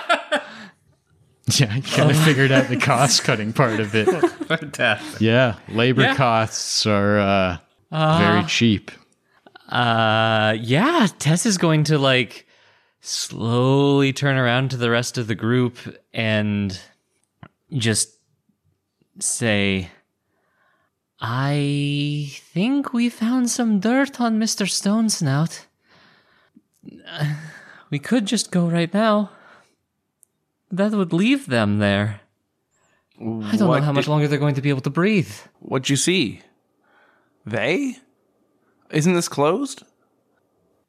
[1.58, 4.06] Yeah, I kind of figured out the cost cutting part of it.
[4.06, 5.20] Fantastic.
[5.20, 6.14] Yeah, labor Yeah.
[6.14, 7.58] costs are uh,
[7.90, 8.90] very cheap.
[9.68, 12.46] Uh, yeah, Tess is going to like
[13.00, 15.76] slowly turn around to the rest of the group
[16.14, 16.78] and
[17.72, 18.16] just
[19.18, 19.90] say,
[21.20, 24.68] I think we found some dirt on Mr.
[24.68, 25.66] Stone Snout.
[27.08, 27.34] Uh,
[27.90, 29.28] We could just go right now.
[30.72, 32.20] That would leave them there.
[33.20, 33.24] I
[33.56, 35.30] don't What know how much did- longer they're going to be able to breathe.
[35.60, 36.40] What'd you see?
[37.46, 37.96] They?
[38.90, 39.82] Isn't this closed?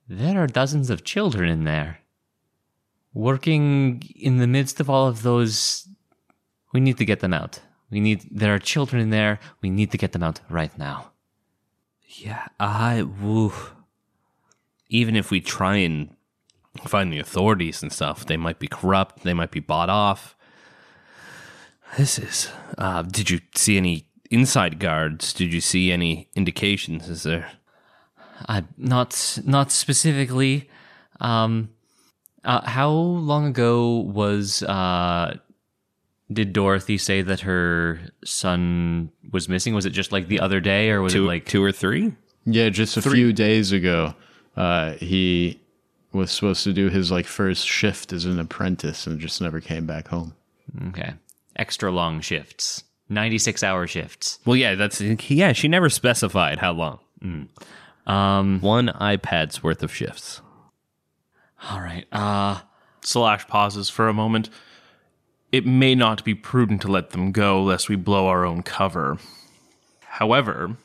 [0.07, 1.99] There are dozens of children in there.
[3.13, 5.87] Working in the midst of all of those.
[6.73, 7.59] We need to get them out.
[7.91, 8.25] We need.
[8.31, 9.39] There are children in there.
[9.61, 11.11] We need to get them out right now.
[12.07, 13.53] Yeah, I woo.
[14.89, 16.15] Even if we try and
[16.85, 19.23] find the authorities and stuff, they might be corrupt.
[19.23, 20.35] They might be bought off.
[21.97, 22.49] This is.
[22.77, 25.33] Uh, did you see any inside guards?
[25.33, 27.07] Did you see any indications?
[27.07, 27.51] Is there?
[28.49, 30.69] I not not specifically.
[31.19, 31.69] Um,
[32.43, 35.37] uh, how long ago was uh
[36.31, 39.75] Did Dorothy say that her son was missing?
[39.75, 42.13] Was it just like the other day, or was Two, it like two or three?
[42.45, 44.15] Yeah, just a few days ago,
[44.57, 45.61] uh, he
[46.13, 49.85] was supposed to do his like first shift as an apprentice and just never came
[49.85, 50.33] back home.
[50.89, 51.13] okay
[51.55, 54.39] extra long shifts, ninety six hour shifts?
[54.45, 55.53] Well, yeah, that's yeah.
[55.53, 56.99] She never specified how long.
[58.07, 60.41] Um, One iPad's worth of shifts.
[61.69, 62.05] all right.
[62.11, 62.59] Uh,
[63.01, 64.49] Slash pauses for a moment.
[65.51, 69.17] It may not be prudent to let them go lest we blow our own cover.
[70.01, 70.75] However,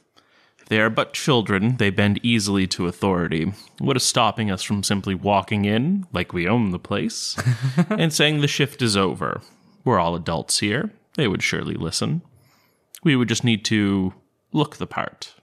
[0.68, 3.52] they are but children, they bend easily to authority.
[3.78, 7.36] What is stopping us from simply walking in, like we own the place,
[7.90, 9.40] and saying the shift is over?
[9.84, 10.90] We're all adults here.
[11.14, 12.20] They would surely listen.
[13.02, 14.12] We would just need to
[14.52, 15.34] look the part.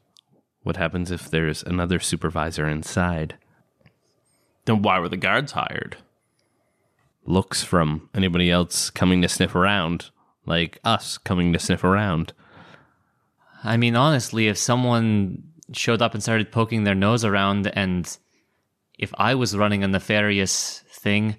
[0.62, 3.36] What happens if there's another supervisor inside?
[4.66, 5.98] Then why were the guards hired?
[7.26, 10.12] Looks from anybody else coming to sniff around,
[10.46, 12.34] like us coming to sniff around.
[13.66, 18.18] I mean, honestly, if someone showed up and started poking their nose around, and
[19.00, 21.36] if I was running a nefarious thing,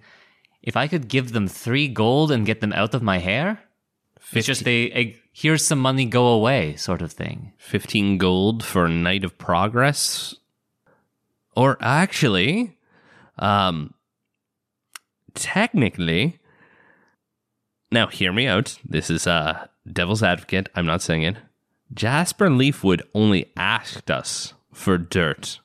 [0.62, 3.61] if I could give them three gold and get them out of my hair,
[4.33, 7.53] it's just a, a here's some money, go away sort of thing.
[7.59, 10.35] 15 gold for Night of Progress.
[11.55, 12.77] Or actually,
[13.39, 13.95] um,
[15.35, 16.41] technically,
[17.93, 18.79] now hear me out.
[18.85, 20.69] This is uh, Devil's Advocate.
[20.75, 21.37] I'm not saying it.
[21.94, 25.61] Jasper and Leafwood only asked us for dirt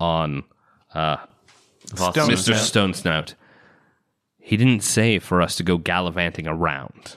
[0.00, 0.44] on
[0.94, 1.16] uh,
[1.86, 2.44] Stone Mr.
[2.44, 2.60] Snout.
[2.60, 3.34] Stone Snout.
[4.38, 7.16] He didn't say for us to go gallivanting around.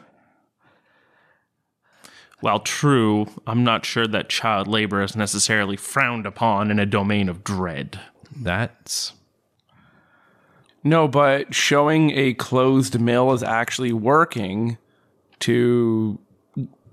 [2.41, 7.29] While true, I'm not sure that child labor is necessarily frowned upon in a domain
[7.29, 7.99] of dread.
[8.35, 9.13] That's
[10.83, 14.77] No, but showing a closed mill is actually working
[15.41, 16.19] to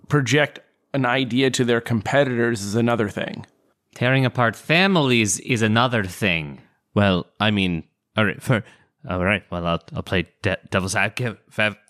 [0.09, 0.61] project
[0.95, 3.47] an idea to their competitors is another thing.
[3.95, 6.61] Tearing apart families is another thing.
[6.95, 7.85] Well, I mean,
[8.17, 8.65] all right, for
[9.09, 9.45] all right.
[9.51, 11.39] Well, I'll I'll play de- devil's advocate,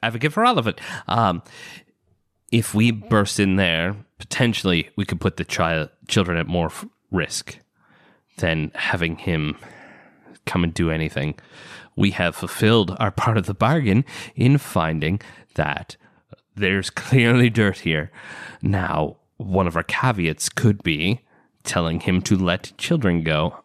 [0.02, 0.81] advocate for all of it.
[1.07, 1.42] Um,
[2.50, 6.87] if we burst in there, potentially we could put the child children at more f-
[7.11, 7.59] risk
[8.38, 9.57] than having him
[10.46, 11.35] come and do anything.
[11.96, 14.04] We have fulfilled our part of the bargain
[14.35, 15.20] in finding
[15.54, 15.96] that
[16.59, 18.11] there's clearly dirt here.
[18.62, 21.21] Now, one of our caveats could be
[21.64, 23.64] telling him to let children go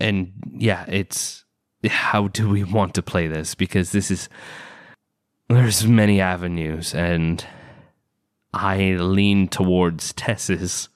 [0.00, 1.44] and yeah, it's
[1.86, 3.54] how do we want to play this?
[3.54, 4.28] Because this is
[5.48, 7.44] there's many avenues, and
[8.52, 10.88] I lean towards Tess's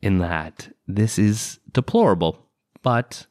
[0.00, 2.46] in that this is deplorable,
[2.82, 3.26] but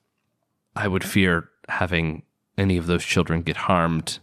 [0.75, 2.23] I would fear having
[2.57, 4.19] any of those children get harmed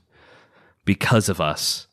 [0.84, 1.86] because of us.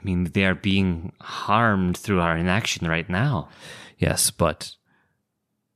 [0.00, 3.48] I mean, they are being harmed through our inaction right now.
[3.98, 4.76] Yes, but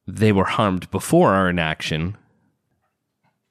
[0.07, 2.17] they were harmed before our inaction.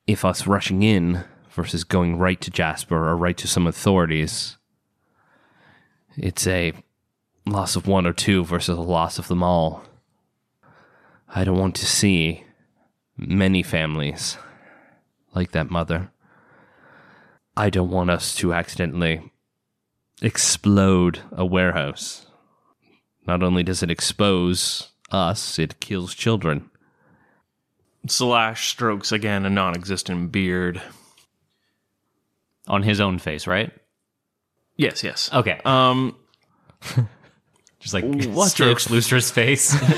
[0.08, 4.58] If us rushing in versus going right to Jasper or right to some authorities,
[6.18, 6.74] it's a
[7.46, 9.84] loss of one or two versus a loss of them all.
[11.28, 12.44] I don't want to see
[13.16, 14.38] many families
[15.36, 16.12] like that mother.
[17.56, 19.32] I don't want us to accidentally
[20.24, 22.26] explode a warehouse.
[23.28, 26.70] Not only does it expose us, it kills children.
[28.08, 30.82] Slash strokes again a non existent beard.
[32.68, 33.72] On his own face, right?
[34.78, 35.30] Yes, yes.
[35.34, 35.60] Okay.
[35.66, 36.16] Um,
[37.80, 39.76] Just like what strokes Lustra's face.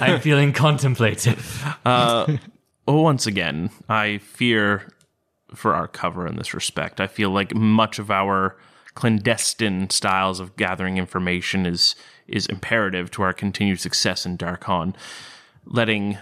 [0.00, 1.64] I'm feeling contemplative.
[1.84, 2.36] uh,
[2.86, 4.88] once again, I fear
[5.52, 7.00] for our cover in this respect.
[7.00, 8.56] I feel like much of our
[8.94, 11.94] clandestine styles of gathering information is
[12.26, 14.94] is imperative to our continued success in Darkon.
[15.66, 16.18] Letting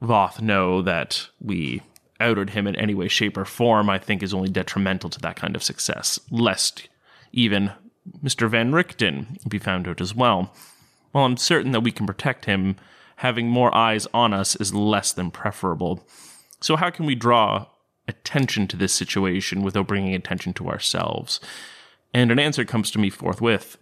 [0.00, 1.82] Voth know that we
[2.18, 5.36] outed him in any way, shape, or form, I think, is only detrimental to that
[5.36, 6.88] kind of success, lest
[7.32, 7.72] even
[8.22, 8.48] Mr.
[8.48, 10.54] Van Richten be found out as well.
[11.12, 12.76] While I'm certain that we can protect him,
[13.16, 16.06] having more eyes on us is less than preferable.
[16.60, 17.66] So, how can we draw
[18.06, 21.40] attention to this situation without bringing attention to ourselves?
[22.12, 23.76] And an answer comes to me forthwith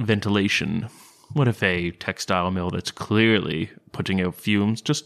[0.00, 0.88] ventilation.
[1.32, 5.04] What if a textile mill that's clearly putting out fumes just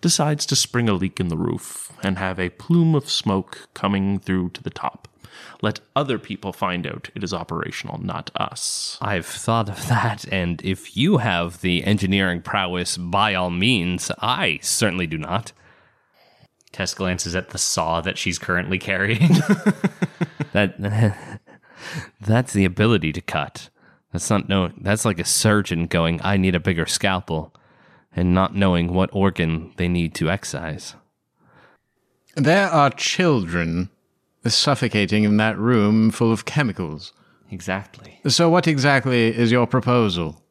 [0.00, 4.18] decides to spring a leak in the roof and have a plume of smoke coming
[4.18, 5.08] through to the top?
[5.60, 8.98] Let other people find out it is operational, not us.
[9.00, 14.58] I've thought of that, and if you have the engineering prowess, by all means, I
[14.62, 15.52] certainly do not.
[16.72, 19.28] Tess glances at the saw that she's currently carrying.
[20.52, 21.40] that
[22.20, 23.70] that's the ability to cut.
[24.12, 24.72] That's not no.
[24.80, 27.54] That's like a surgeon going, "I need a bigger scalpel,"
[28.14, 30.94] and not knowing what organ they need to excise.
[32.34, 33.90] There are children
[34.46, 37.12] suffocating in that room full of chemicals.
[37.50, 38.20] Exactly.
[38.28, 40.42] So, what exactly is your proposal?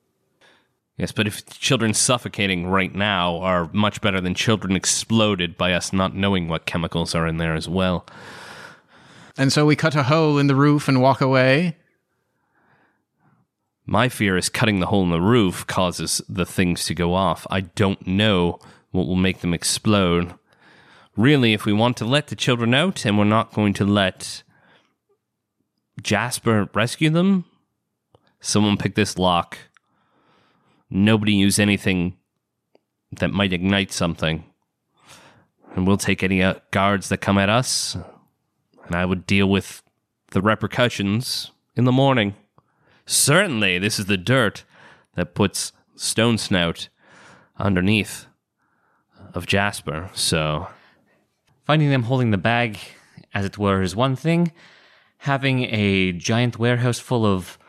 [0.98, 5.94] Yes, but if children suffocating right now are much better than children exploded by us
[5.94, 8.06] not knowing what chemicals are in there as well.
[9.38, 11.78] And so we cut a hole in the roof and walk away?
[13.86, 17.46] My fear is cutting the hole in the roof causes the things to go off.
[17.50, 18.60] I don't know
[18.92, 20.34] what will make them explode.
[21.16, 24.44] Really, if we want to let the children out and we're not going to let
[26.02, 27.46] Jasper rescue them,
[28.40, 29.58] someone pick this lock.
[30.90, 32.18] Nobody use anything
[33.12, 34.44] that might ignite something.
[35.76, 37.96] And we'll take any uh, guards that come at us,
[38.88, 39.84] and I would deal with
[40.32, 42.36] the repercussions in the morning.
[43.06, 44.64] Certainly, this is the dirt
[45.16, 46.90] that puts Stone Snout
[47.58, 48.26] underneath
[49.34, 50.10] of Jasper.
[50.14, 50.68] So,
[51.68, 52.80] Finding them holding the bag,
[53.34, 54.54] as it were, is one thing.
[55.18, 57.60] Having a giant warehouse full of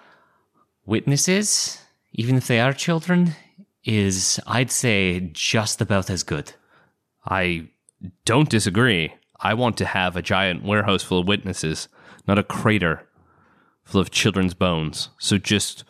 [0.87, 3.35] witnesses, even if they are children,
[3.83, 6.53] is, I'd say, just about as good.
[7.27, 7.71] I
[8.25, 9.15] don't disagree.
[9.41, 11.89] I want to have a giant warehouse full of witnesses,
[12.27, 13.09] not a crater
[13.85, 15.11] full of children's bones.
[15.19, 15.85] So just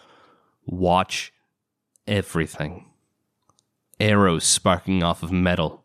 [0.67, 1.33] watch
[2.07, 2.87] everything.
[4.01, 5.85] Arrows sparking off of metal.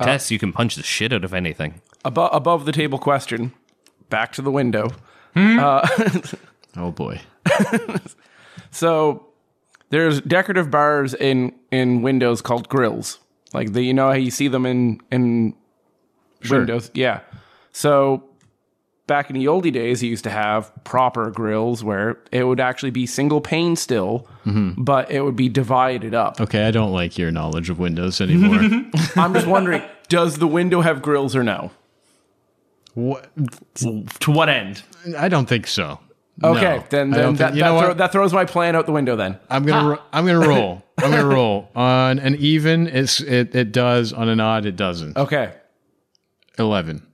[0.00, 1.80] Uh, Tess, you can punch the shit out of anything.
[2.04, 3.52] Above above the table question.
[4.08, 4.90] Back to the window.
[5.34, 5.58] Hmm?
[5.58, 5.86] Uh,
[6.76, 7.20] oh boy.
[8.70, 9.26] So
[9.90, 13.18] there's decorative bars in in windows called grills.
[13.52, 15.54] Like the you know how you see them in in
[16.50, 16.90] windows.
[16.94, 17.20] Yeah.
[17.72, 18.24] So
[19.06, 22.90] back in the oldie days, you used to have proper grills where it would actually
[22.90, 24.82] be single pane still, mm-hmm.
[24.82, 26.40] but it would be divided up.
[26.40, 28.58] Okay, I don't like your knowledge of Windows anymore.
[29.16, 31.70] I'm just wondering, does the window have grills or no?
[32.98, 33.28] what?
[34.20, 34.82] To what end?
[35.16, 36.00] I don't think so.
[36.42, 39.16] Okay, No, then, then that, think- that, throw- that throws my plan out the window.
[39.16, 40.84] Then I'm gonna ro- I'm gonna roll.
[40.98, 42.86] I'm gonna roll on an even.
[42.86, 44.64] It's it it does on an odd.
[44.64, 45.16] It doesn't.
[45.16, 45.52] okay,
[46.58, 47.06] Eleven.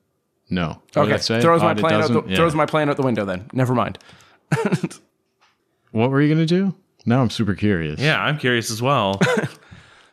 [0.50, 0.82] No.
[0.92, 1.40] What okay, say?
[1.40, 2.12] throws my Odd, it plan out.
[2.12, 2.22] The.
[2.26, 2.36] Yeah.
[2.36, 3.24] Throws my plan out the window.
[3.24, 3.98] Then never mind.
[5.90, 6.74] What were you gonna do?
[7.06, 8.00] Now I'm super curious.
[8.00, 9.20] Yeah, I'm curious as well.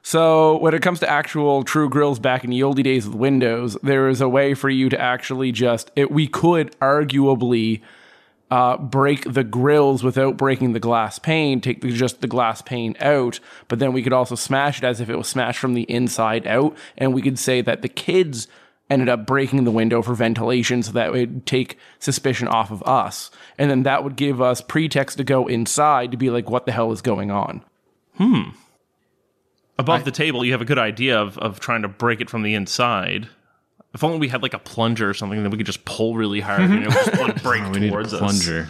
[0.04, 3.78] So when it comes to actual true grills back in the oldie days with Windows,
[3.84, 7.82] there is a way for you to actually just it, we could arguably
[8.50, 12.96] uh, break the grills without breaking the glass pane, take the, just the glass pane
[13.00, 15.84] out, but then we could also smash it as if it was smashed from the
[15.84, 18.48] inside out, and we could say that the kids
[18.92, 22.84] ended up breaking the window for ventilation so that it would take suspicion off of
[22.84, 23.32] us.
[23.58, 26.72] And then that would give us pretext to go inside to be like, what the
[26.72, 27.64] hell is going on?
[28.18, 28.50] Hmm.
[29.80, 32.44] Above the table, you have a good idea of, of trying to break it from
[32.44, 33.28] the inside.
[33.94, 36.40] If only we had like a plunger or something, then we could just pull really
[36.40, 38.20] hard and it would just like break We need a towards us.
[38.20, 38.70] plunger.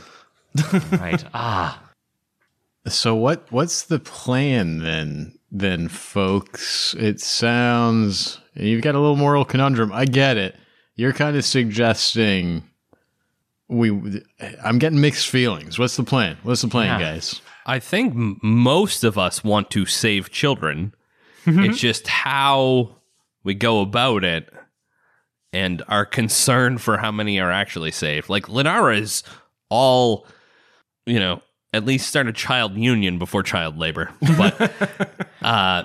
[0.99, 1.24] Right.
[1.34, 1.82] ah.
[2.88, 5.38] So what what's the plan then?
[5.51, 9.91] Then folks, it sounds you've got a little moral conundrum.
[9.91, 10.55] I get it.
[10.95, 12.63] You're kind of suggesting
[13.67, 14.21] we
[14.63, 15.79] I'm getting mixed feelings.
[15.79, 16.37] What's the plan?
[16.43, 17.13] What's the plan, Yeah.
[17.13, 17.41] guys?
[17.65, 20.93] I think m- most of us want to save children.
[21.45, 22.97] it's just how
[23.43, 24.51] we go about it
[25.53, 28.29] and our concern for how many are actually saved.
[28.29, 29.23] Like Lenara's
[29.69, 30.27] all,
[31.05, 31.41] you know,
[31.73, 34.11] at least start a child union before child labor.
[34.37, 34.71] But
[35.41, 35.83] uh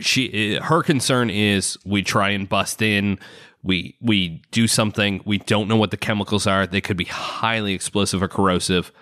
[0.00, 3.18] she her concern is we try and bust in.
[3.62, 5.22] We we do something.
[5.24, 6.66] We don't know what the chemicals are.
[6.66, 8.92] They could be highly explosive or corrosive.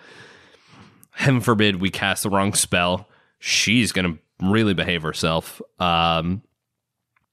[1.12, 3.08] Heaven forbid we cast the wrong spell.
[3.38, 5.60] She's to really behave herself.
[5.80, 6.42] Um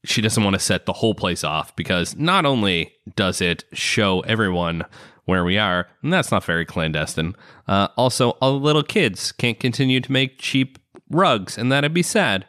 [0.05, 4.21] she doesn't want to set the whole place off because not only does it show
[4.21, 4.85] everyone
[5.25, 7.35] where we are and that's not very clandestine
[7.67, 10.79] uh, also all the little kids can't continue to make cheap
[11.09, 12.47] rugs and that'd be sad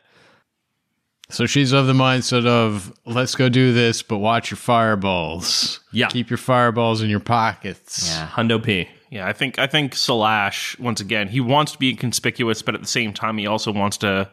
[1.31, 5.81] So she's of the mindset of let's go do this, but watch your fireballs.
[5.93, 6.09] Yeah.
[6.09, 8.09] Keep your fireballs in your pockets.
[8.09, 8.29] Yeah.
[8.29, 12.63] hundo p Yeah, I think I think Slash once again he wants to be conspicuous,
[12.63, 14.31] but at the same time he also wants to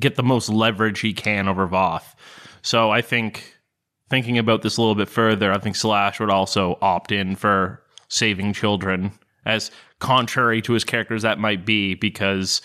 [0.00, 2.14] get the most leverage he can over Voth.
[2.62, 3.56] So I think
[4.10, 7.82] thinking about this a little bit further, I think Slash would also opt in for
[8.08, 9.12] saving children,
[9.44, 12.60] as contrary to his characters that might be, because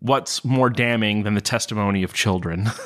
[0.00, 2.70] what's more damning than the testimony of children?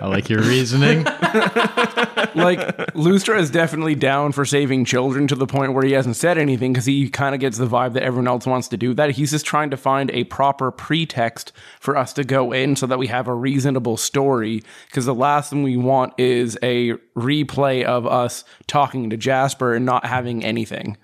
[0.00, 1.04] I like your reasoning.
[1.04, 6.38] like Lustra is definitely down for saving children to the point where he hasn't said
[6.38, 9.10] anything because he kind of gets the vibe that everyone else wants to do that.
[9.10, 12.98] He's just trying to find a proper pretext for us to go in so that
[12.98, 14.62] we have a reasonable story.
[14.86, 19.84] Because the last thing we want is a replay of us talking to Jasper and
[19.84, 20.96] not having anything.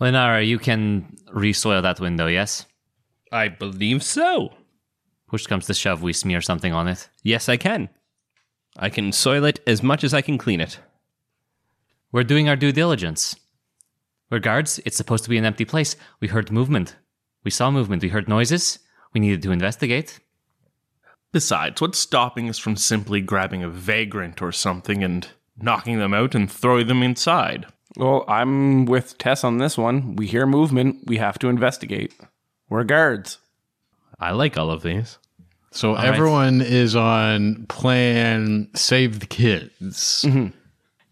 [0.00, 2.66] Lenara, you can resoil that window, yes?
[3.32, 4.54] I believe so.
[5.28, 7.08] Push comes to shove, we smear something on it.
[7.22, 7.88] Yes, I can.
[8.76, 10.80] I can soil it as much as I can clean it.
[12.12, 13.36] We're doing our due diligence.
[14.30, 14.80] We're guards.
[14.84, 15.96] It's supposed to be an empty place.
[16.20, 16.96] We heard movement.
[17.44, 18.02] We saw movement.
[18.02, 18.78] We heard noises.
[19.12, 20.20] We needed to investigate.
[21.32, 26.34] Besides, what's stopping us from simply grabbing a vagrant or something and knocking them out
[26.34, 27.66] and throwing them inside?
[27.96, 30.16] Well, I'm with Tess on this one.
[30.16, 31.06] We hear movement.
[31.06, 32.14] We have to investigate.
[32.68, 33.38] We're guards.
[34.18, 35.18] I like all of these.
[35.72, 36.04] So right.
[36.04, 40.24] everyone is on plan save the kids.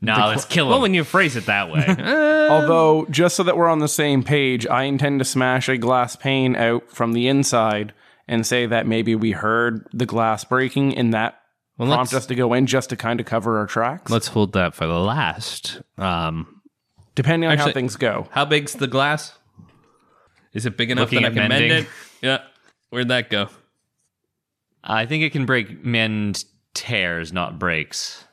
[0.00, 0.70] Now let's kill him.
[0.70, 1.84] Well, when you phrase it that way.
[2.50, 6.16] Although, just so that we're on the same page, I intend to smash a glass
[6.16, 7.92] pane out from the inside
[8.26, 11.40] and say that maybe we heard the glass breaking and that
[11.76, 14.10] Well, prompt let's- us to go in just to kind of cover our tracks.
[14.10, 15.80] Let's hold that for the last.
[15.96, 16.57] Um,
[17.18, 18.28] depending on how things go.
[18.30, 19.36] how big's the glass?
[20.54, 21.86] Is it big enough Looking that I at can mend it?
[22.22, 22.38] Yeah.
[22.90, 23.48] Where'd that go?
[24.82, 26.44] I think it can break mend
[26.74, 28.24] tears, not breaks.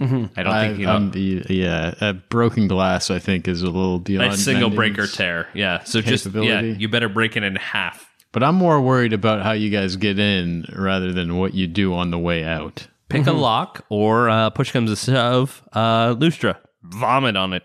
[0.00, 0.96] I don't I, think you know.
[0.96, 4.76] um, the, yeah, a broken glass I think is a little beyond A single mending's-
[4.76, 5.48] breaker tear.
[5.52, 5.84] Yeah.
[5.84, 8.08] So just yeah, you better break it in half.
[8.32, 11.92] But I'm more worried about how you guys get in rather than what you do
[11.94, 12.86] on the way out.
[13.10, 15.62] Pick a lock or uh, push comes to shove.
[15.72, 17.64] Uh, Lustra, vomit on it.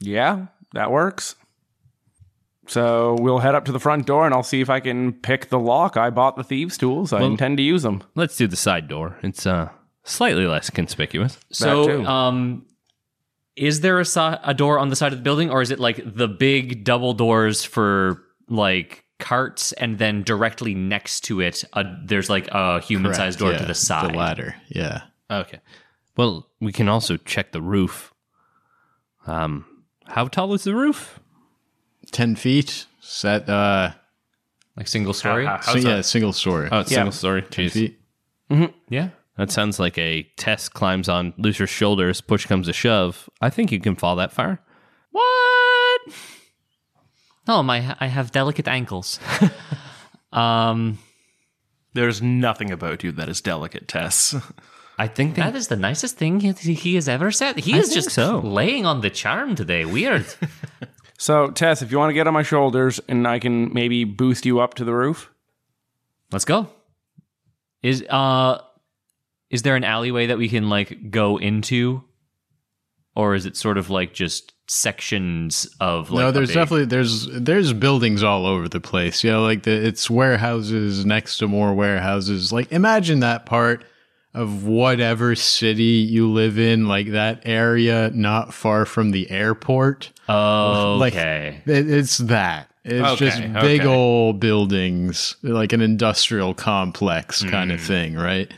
[0.00, 1.36] Yeah, that works.
[2.66, 5.48] So we'll head up to the front door and I'll see if I can pick
[5.48, 5.96] the lock.
[5.96, 7.12] I bought the thieves' tools.
[7.12, 8.02] I intend to use them.
[8.14, 9.18] Let's do the side door.
[9.22, 9.70] It's uh
[10.04, 11.38] slightly less conspicuous.
[11.50, 12.66] so, um,
[13.56, 15.78] is there a, si- a door on the side of the building, or is it
[15.78, 21.84] like the big double doors for like carts, and then directly next to it, uh,
[22.04, 24.12] there's like a human-sized door Correct, to the side?
[24.12, 24.54] The ladder.
[24.68, 25.02] Yeah.
[25.30, 25.58] Okay.
[26.16, 28.14] Well, we can also check the roof.
[29.26, 29.66] Um,
[30.10, 31.20] how tall is the roof?
[32.12, 32.86] 10 feet.
[33.00, 33.92] Set, uh,
[34.76, 35.46] like single story.
[35.46, 36.04] How- so yeah, that?
[36.04, 36.68] single story.
[36.70, 36.96] Oh, it's Yeah.
[36.98, 37.42] single story.
[37.42, 37.72] Jeez.
[37.72, 37.98] feet.
[38.88, 39.10] Yeah.
[39.36, 43.30] That sounds like a test climbs on Lucer's shoulders, push comes to shove.
[43.40, 44.60] I think you can fall that far.
[45.12, 46.00] What?
[47.48, 49.18] No, my I have delicate ankles.
[50.32, 50.98] um,
[51.94, 54.34] There's nothing about you that is delicate, Tess.
[55.00, 57.58] I think that is the nicest thing he, he has ever said.
[57.58, 58.38] He I is just so.
[58.40, 59.84] laying on the charm today.
[59.86, 60.26] Weird.
[61.20, 64.46] So, Tess, if you want to get on my shoulders and I can maybe boost
[64.46, 65.30] you up to the roof.
[66.32, 66.70] Let's go.
[67.82, 68.62] Is uh
[69.50, 72.02] is there an alleyway that we can like go into?
[73.14, 77.26] Or is it sort of like just sections of like no, there's big- definitely there's
[77.26, 79.22] there's buildings all over the place.
[79.22, 82.50] Yeah, like the it's warehouses next to more warehouses.
[82.50, 83.84] Like imagine that part
[84.34, 90.12] of whatever city you live in, like that area not far from the airport.
[90.28, 91.60] Like Okay.
[91.66, 92.68] it, it's that.
[92.84, 93.86] It's Okay, just big okay.
[93.88, 97.74] old buildings, like an industrial complex kind Mm.
[97.74, 98.50] of thing, right?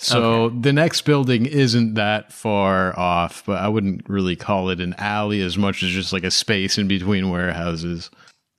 [0.00, 4.94] So the next building isn't that far off, but I wouldn't really call it an
[4.96, 8.08] alley as much as just like a space in between warehouses.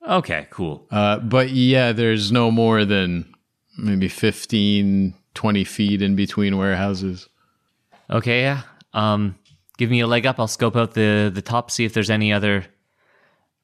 [0.06, 0.86] Okay, cool.
[0.90, 3.24] Uh, but yeah, there's no more than
[3.78, 7.28] maybe 15, 20 feet in between warehouses.
[8.10, 8.62] Okay, yeah.
[8.92, 9.36] Um
[9.78, 10.38] give me a leg up.
[10.38, 12.66] I'll scope out the the top, see if there's any other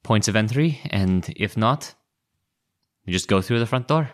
[0.02, 1.94] points of entry, and if not,
[3.04, 4.10] you just go through the front door.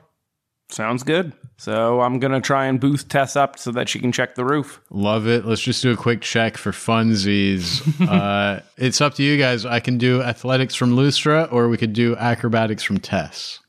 [0.73, 1.33] Sounds good.
[1.59, 4.45] So I'm going to try and boost Tess up so that she can check the
[4.45, 4.81] roof.
[4.91, 5.45] Love it.
[5.45, 7.83] Let's just do a quick check for funsies.
[8.09, 9.67] uh, it's up to you guys.
[9.67, 13.61] I can do athletics from Lustra, or we could do acrobatics from Tess.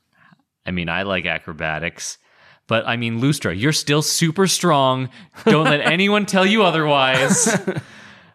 [0.64, 2.16] I mean, I like acrobatics.
[2.66, 5.10] But I mean, Lustra, you're still super strong.
[5.44, 7.56] Don't let anyone tell you otherwise.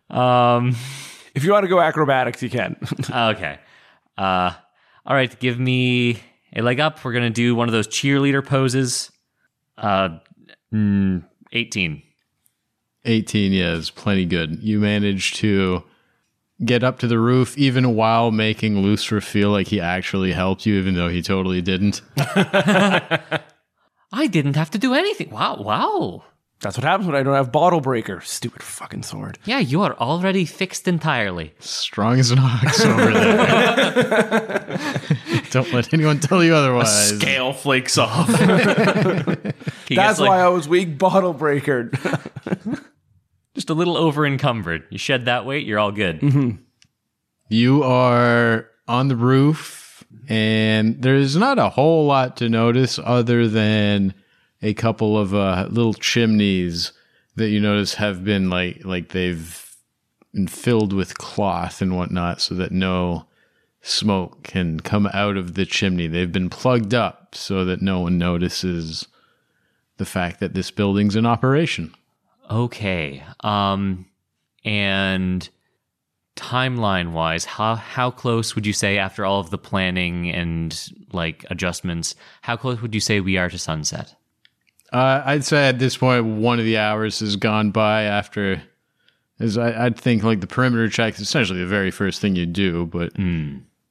[0.09, 0.75] Um,
[1.35, 2.75] If you want to go acrobatics, you can.
[3.13, 3.59] okay.
[4.17, 4.51] Uh,
[5.05, 6.19] all right, give me
[6.55, 7.05] a leg up.
[7.05, 9.11] We're going to do one of those cheerleader poses.
[9.77, 10.17] Uh,
[10.73, 11.23] mm,
[11.53, 12.01] 18.
[13.05, 14.61] 18, yeah, is plenty good.
[14.61, 15.83] You managed to
[16.65, 20.75] get up to the roof even while making Lustra feel like he actually helped you,
[20.75, 22.01] even though he totally didn't.
[24.11, 25.29] I didn't have to do anything.
[25.29, 26.23] Wow, wow.
[26.61, 28.19] That's what happens when I don't have bottle breaker.
[28.19, 29.39] Stupid fucking sword.
[29.45, 31.53] Yeah, you are already fixed entirely.
[31.59, 34.99] Strong as an ox over there.
[35.51, 37.17] Don't let anyone tell you otherwise.
[37.17, 38.27] Scale flakes off.
[39.87, 41.91] That's like, why I was weak bottle breaker.
[43.55, 44.83] just a little over encumbered.
[44.89, 46.19] You shed that weight, you're all good.
[46.19, 46.61] Mm-hmm.
[47.47, 49.78] You are on the roof,
[50.27, 54.13] and there's not a whole lot to notice other than
[54.61, 56.91] a couple of uh, little chimneys
[57.35, 59.75] that you notice have been like like they've
[60.33, 63.25] been filled with cloth and whatnot, so that no
[63.81, 66.07] smoke can come out of the chimney.
[66.07, 69.07] They've been plugged up so that no one notices
[69.97, 71.93] the fact that this building's in operation.
[72.49, 73.23] Okay.
[73.41, 74.05] Um
[74.65, 75.47] and
[76.35, 81.45] timeline wise, how how close would you say after all of the planning and like
[81.49, 84.15] adjustments, how close would you say we are to sunset?
[84.91, 88.61] Uh, I'd say at this point, one of the hours has gone by after.
[89.39, 92.45] Is I, I'd think, like the perimeter check is essentially the very first thing you
[92.45, 93.13] do, but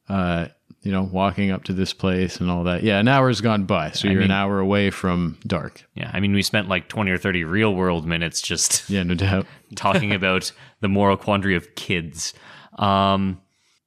[0.08, 0.48] uh,
[0.88, 2.82] you know, walking up to this place and all that.
[2.82, 5.84] Yeah, an hour's gone by, so you're an mean- hour away from dark.
[5.94, 9.14] Yeah, I mean we spent like 20 or 30 real world minutes just Yeah, no
[9.14, 9.44] doubt.
[9.76, 12.32] talking about the moral quandary of kids.
[12.78, 13.42] Um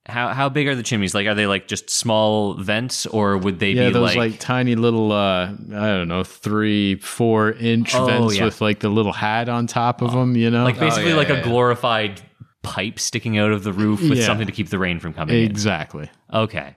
[0.06, 1.16] how how big are the chimneys?
[1.16, 4.40] Like are they like just small vents or would they Yeah, be those like, like,
[4.40, 8.46] tiny little, uh, I don't know, three, four inch Oh, vents yeah.
[8.46, 10.36] with like the little hat on top of them.
[10.36, 12.22] You know, like basically yeah, like a glorified
[12.64, 14.26] pipe sticking out of the roof with Yeah.
[14.28, 15.46] something to keep the rain from coming in?
[15.50, 16.12] exactly.
[16.32, 16.76] Okay.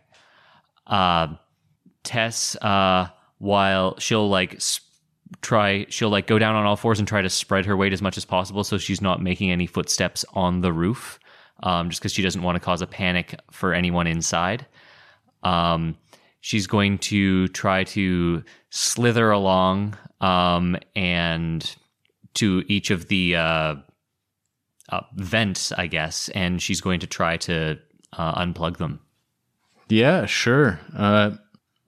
[0.87, 1.28] Uh,
[2.03, 3.09] Tess, uh,
[3.39, 4.80] while she'll like s-
[5.41, 8.03] try, she'll like go down on all fours and try to spread her weight as
[8.03, 11.18] much as possible so she's not making any footsteps on the roof,
[11.62, 14.66] um, just because she doesn't want to cause a panic for anyone inside.
[15.43, 15.97] Um,
[16.41, 21.74] she's going to try to slither along um, and
[22.35, 23.74] to each of the uh,
[24.91, 27.78] uh, vents, I guess, and she's going to try to
[28.12, 29.01] uh, unplug them.
[29.89, 30.80] Yeah, sure.
[30.97, 31.32] Uh,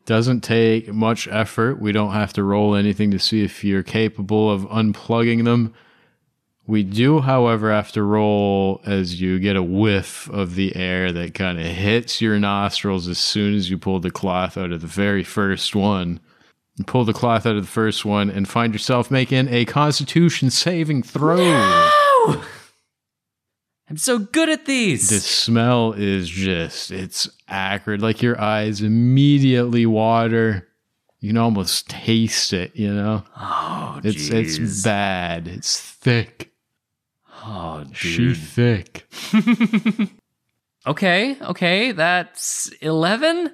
[0.04, 1.80] doesn't take much effort.
[1.80, 5.74] We don't have to roll anything to see if you're capable of unplugging them.
[6.68, 11.34] We do, however, have to roll as you get a whiff of the air that
[11.34, 14.86] kind of hits your nostrils as soon as you pull the cloth out of the
[14.88, 16.18] very first one.
[16.76, 20.50] You pull the cloth out of the first one and find yourself making a constitution
[20.50, 22.42] saving throw.
[23.88, 25.08] I'm so good at these.
[25.10, 28.02] The smell is just, it's acrid.
[28.02, 30.66] Like your eyes immediately water.
[31.20, 33.22] You can almost taste it, you know?
[33.36, 34.58] oh, It's jeez.
[34.60, 35.48] it's bad.
[35.48, 36.52] It's thick.
[37.44, 39.06] Oh, She thick.
[40.86, 43.50] Okay, okay, that's eleven.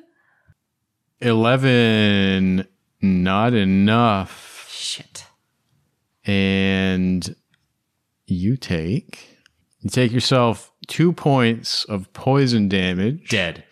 [1.22, 2.66] 11
[3.00, 4.68] not enough.
[4.70, 5.24] Shit.
[6.26, 7.34] And
[8.26, 9.31] you take
[9.82, 13.64] you take yourself 2 points of poison damage Dead.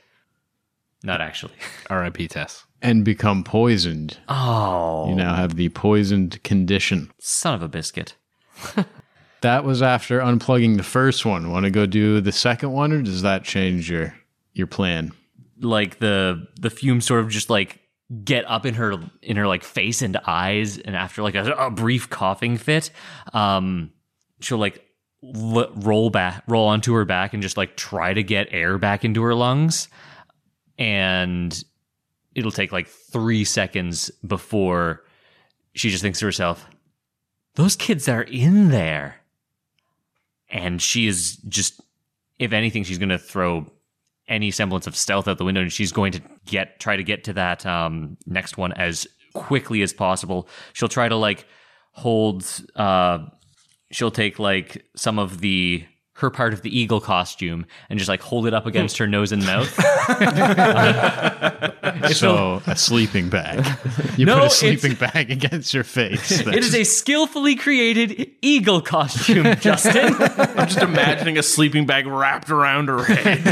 [1.02, 1.54] Not actually.
[1.90, 2.28] R.I.P.
[2.28, 2.64] Tess.
[2.82, 4.18] and become poisoned.
[4.28, 7.10] Oh, You now have the poisoned condition.
[7.18, 8.14] son of a biscuit.
[9.42, 11.50] That was after unplugging the first one.
[11.50, 14.14] Want to go do the second one, or does that change your
[14.52, 15.12] your plan?
[15.62, 17.80] Like the the fumes sort of just like
[18.22, 21.70] get up in her in her like face and eyes, and after like a, a
[21.70, 22.90] brief coughing fit,
[23.32, 23.92] um,
[24.42, 24.84] she'll like
[25.22, 29.04] l- roll back, roll onto her back, and just like try to get air back
[29.04, 29.88] into her lungs,
[30.78, 31.62] and
[32.34, 35.04] it'll take like three seconds before
[35.74, 36.66] she just thinks to herself,
[37.54, 39.16] "Those kids are in there,"
[40.48, 41.80] and she is just,
[42.38, 43.66] if anything, she's going to throw
[44.28, 47.24] any semblance of stealth out the window, and she's going to get try to get
[47.24, 50.48] to that um, next one as quickly as possible.
[50.72, 51.46] She'll try to like
[51.92, 52.46] hold.
[52.74, 53.26] Uh,
[53.90, 55.84] she'll take like some of the
[56.14, 59.32] her part of the eagle costume and just like hold it up against her nose
[59.32, 59.74] and mouth.
[62.12, 63.64] So a sleeping bag.
[64.16, 66.40] You No, put a sleeping bag against your face.
[66.46, 70.14] it is a skillfully created eagle costume, Justin.
[70.14, 73.46] I'm just imagining a sleeping bag wrapped around her head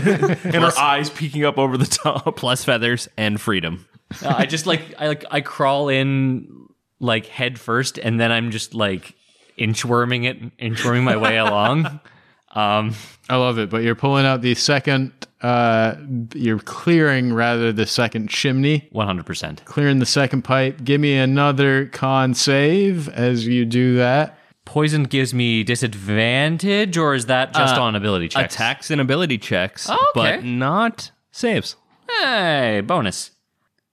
[0.45, 2.37] and her eyes peeking up over the top.
[2.37, 3.87] Plus feathers and freedom.
[4.23, 6.67] Uh, I just like I like I crawl in
[7.01, 9.15] like head first, and then I'm just like
[9.59, 12.01] inchworming it, inchworming my way along.
[12.51, 12.95] Um,
[13.29, 15.13] I love it, but you're pulling out the second.
[15.43, 15.97] Uh,
[16.35, 19.63] you're clearing rather the second chimney, one hundred percent.
[19.67, 20.83] clearing the second pipe.
[20.83, 24.39] Give me another con save as you do that.
[24.65, 28.55] Poison gives me disadvantage, or is that just Uh, on ability checks?
[28.55, 30.37] Attacks and ability checks, Oh, okay.
[30.39, 31.77] but not saves.
[32.23, 33.33] Hey, bonus.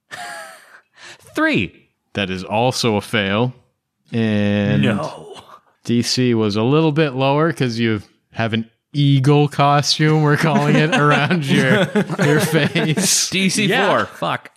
[1.36, 1.90] Three.
[2.14, 3.54] That is also a fail,
[4.14, 4.82] and
[5.86, 10.24] DC was a little bit lower because you have an eagle costume.
[10.24, 11.82] We're calling it around your
[12.26, 13.30] your face.
[13.30, 13.90] DC Yeah.
[13.90, 14.06] four.
[14.06, 14.52] Fuck.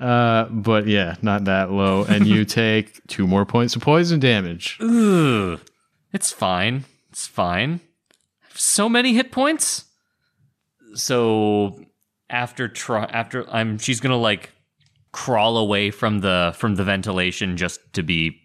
[0.00, 2.04] Uh, but yeah, not that low.
[2.04, 4.76] And you take two more points of poison damage.
[4.80, 5.60] Ugh.
[6.12, 6.84] It's fine.
[7.10, 7.80] It's fine.
[8.48, 9.84] Have so many hit points.
[10.94, 11.78] So
[12.28, 14.50] after try after I'm she's gonna like
[15.12, 18.40] crawl away from the from the ventilation just to be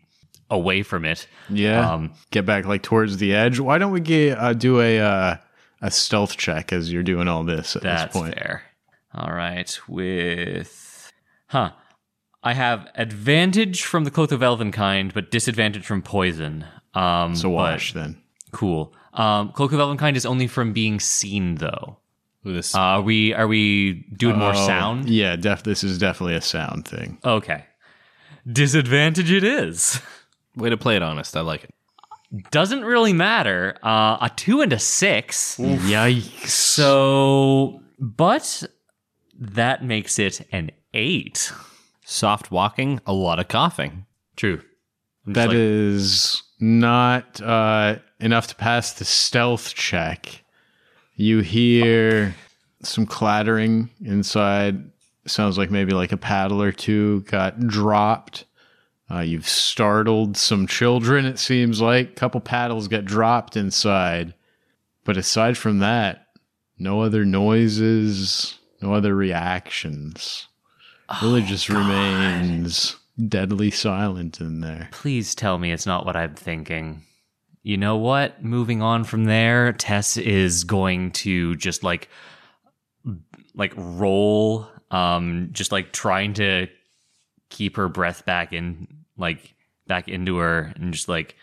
[0.51, 1.25] away from it.
[1.49, 1.89] Yeah.
[1.93, 3.59] Um, get back like towards the edge.
[3.59, 5.37] Why don't we get uh, do a uh,
[5.81, 8.35] a stealth check as you're doing all this at That's this point?
[8.35, 8.61] fair.
[9.15, 11.11] All right, with
[11.47, 11.71] huh.
[12.43, 16.65] I have advantage from the cloak of Elvenkind, but disadvantage from poison.
[16.95, 18.19] Um, So wash then.
[18.51, 18.93] Cool.
[19.13, 21.97] Um, cloak of Elvenkind is only from being seen, though.
[22.43, 25.07] This Uh, are we are we doing more Oh, sound?
[25.09, 27.19] Yeah, def- this is definitely a sound thing.
[27.23, 27.65] Okay.
[28.51, 30.01] Disadvantage it is.
[30.55, 31.35] way to play it honest.
[31.35, 31.73] I like it.
[32.51, 33.77] Doesn't really matter.
[33.83, 35.57] Uh, a two and a six.
[35.57, 36.47] Yikes.
[36.47, 38.63] So, but
[39.37, 41.51] that makes it an eight.
[42.05, 44.05] Soft walking, a lot of coughing.
[44.35, 44.61] True.
[45.27, 50.43] I'm That like, is not uh, enough to pass the stealth check.
[51.15, 52.35] You hear
[52.81, 54.89] some clattering inside.
[55.27, 58.45] Sounds like maybe like a paddle or two got dropped.
[59.11, 62.11] Uh, you've startled some children, it seems like.
[62.11, 64.33] A couple paddles get dropped inside.
[65.03, 66.27] But aside from that,
[66.77, 70.47] no other noises, no other reactions.
[71.21, 72.95] Really just remains
[73.27, 74.87] deadly silent in there.
[74.91, 77.03] please tell me it's not what I'm thinking.
[77.63, 78.43] You know what?
[78.43, 82.07] Moving on from there, Tess is going to just like
[83.53, 86.67] like roll um just like trying to
[87.49, 88.87] keep her breath back in
[89.21, 89.55] like
[89.87, 91.35] back into her and just like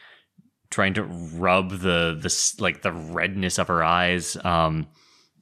[0.70, 4.87] trying to rub the this like the redness of her eyes um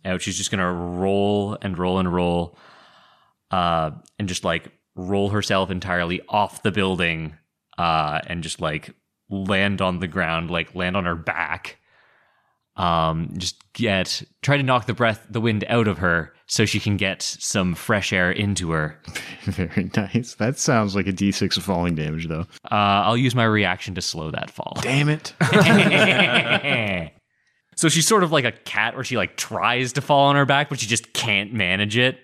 [0.04, 0.22] out.
[0.22, 2.56] She's just gonna roll and roll and roll
[3.50, 7.36] uh and just like roll herself entirely off the building
[7.78, 8.94] uh and just like
[9.28, 11.78] land on the ground like land on her back
[12.76, 16.78] um just get try to knock the breath the wind out of her so she
[16.80, 18.98] can get some fresh air into her
[19.44, 20.34] Very nice.
[20.34, 22.46] That sounds like a d6 of falling damage, though.
[22.70, 22.74] uh
[23.06, 25.32] i'll use my reaction to slow that fall Damn it.
[27.76, 30.46] so she's sort of like a cat where she like tries to fall on her
[30.46, 32.18] back but she just can't manage it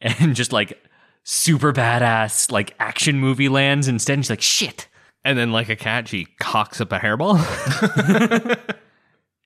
[0.00, 0.78] and just like
[1.24, 4.88] super badass like action movie lands instead and she's like shit
[5.22, 7.36] And then, like a cat, she cocks up a hairball.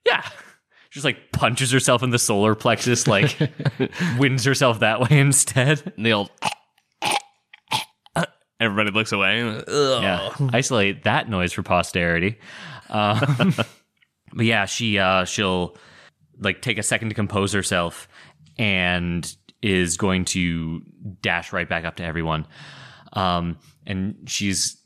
[0.07, 0.23] Yeah.
[0.95, 3.37] Just like punches herself in the solar plexus, like
[4.19, 5.93] wins herself that way instead.
[5.97, 6.31] and the old.
[8.61, 9.43] Everybody looks away.
[9.43, 9.67] Ugh.
[10.03, 10.31] Yeah.
[10.53, 12.39] Isolate that noise for posterity.
[12.89, 13.53] Um,
[14.33, 15.77] but yeah, she uh she'll
[16.39, 18.07] like take a second to compose herself
[18.57, 19.31] and
[19.61, 20.83] is going to
[21.21, 22.47] dash right back up to everyone.
[23.13, 24.81] Um and she's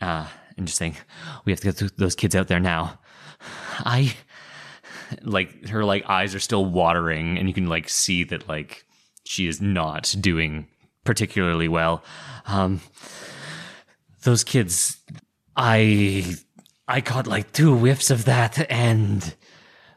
[0.00, 0.96] uh and just saying,
[1.44, 2.98] We have to get th- those kids out there now.
[3.80, 4.14] I
[5.22, 8.84] like her like eyes are still watering and you can like see that like
[9.24, 10.66] she is not doing
[11.04, 12.02] particularly well.
[12.46, 12.80] Um
[14.22, 14.98] those kids
[15.56, 16.36] i
[16.86, 19.34] i caught like two whiffs of that and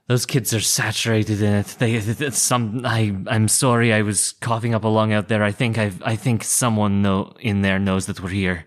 [0.08, 1.68] those kids are saturated in it.
[1.80, 2.00] They
[2.32, 5.44] some i i'm sorry i was coughing up a lung out there.
[5.44, 8.66] I think i i think someone know in there knows that we're here.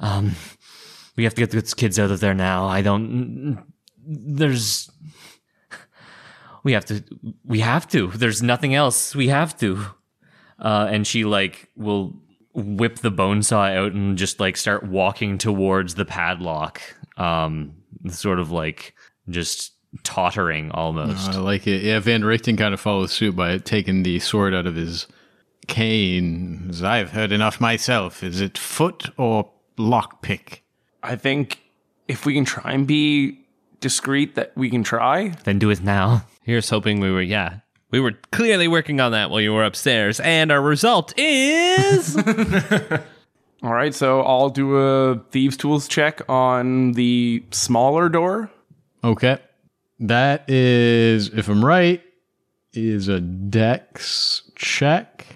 [0.00, 0.34] Um
[1.16, 2.66] we have to get those kids out of there now.
[2.66, 3.64] I don't
[4.06, 4.90] there's
[6.68, 7.02] we have to
[7.44, 9.82] we have to there's nothing else we have to
[10.58, 12.14] uh and she like will
[12.54, 16.82] whip the bone saw out and just like start walking towards the padlock
[17.16, 17.74] um
[18.08, 18.94] sort of like
[19.30, 21.82] just tottering almost I like it.
[21.82, 25.06] Yeah, Van Richten kind of follows suit by taking the sword out of his
[25.66, 26.66] cane.
[26.70, 28.22] As I've heard enough myself.
[28.22, 30.60] Is it foot or lockpick?
[31.02, 31.60] I think
[32.06, 33.38] if we can try and be
[33.80, 35.28] discreet, that we can try.
[35.44, 37.58] then do it now Here's hoping we were, yeah.
[37.90, 40.18] We were clearly working on that while you were upstairs.
[40.18, 42.16] And our result is.
[43.62, 48.50] All right, so I'll do a thieves' tools check on the smaller door.
[49.04, 49.36] Okay.
[50.00, 52.02] That is, if I'm right,
[52.72, 55.26] is a dex check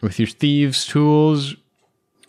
[0.00, 1.56] with your thieves' tools.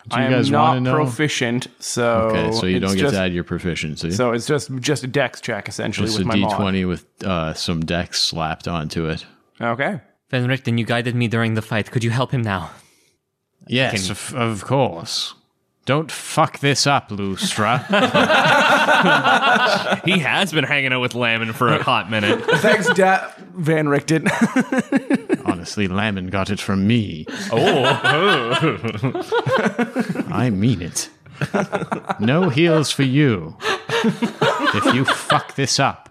[0.10, 0.94] Do you I am guys not know?
[0.94, 4.12] proficient, so okay, so you don't get just, to add your proficiency.
[4.12, 7.06] So it's just just a dex check essentially Just with a my D twenty with
[7.24, 9.26] uh, some dex slapped onto it.
[9.62, 10.02] Okay.
[10.30, 11.90] Van Richten, you guided me during the fight.
[11.92, 12.72] Could you help him now?
[13.68, 15.36] Yes, of, of course.
[15.86, 17.84] Don't fuck this up, Lustra.
[20.06, 22.44] He has been hanging out with Lamon for a hot minute.
[22.60, 24.28] Thanks, da- Van Richten.
[25.46, 27.26] Honestly, Lamon got it from me.
[27.52, 27.84] Oh,
[30.30, 31.10] I mean it.
[32.20, 33.56] No heels for you.
[33.90, 36.08] If you fuck this up.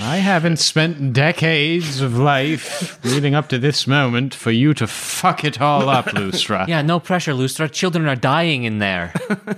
[0.00, 5.44] I haven't spent decades of life leading up to this moment for you to fuck
[5.44, 6.68] it all up, Lustra.
[6.68, 7.70] Yeah, no pressure, Lustra.
[7.70, 9.12] Children are dying in there.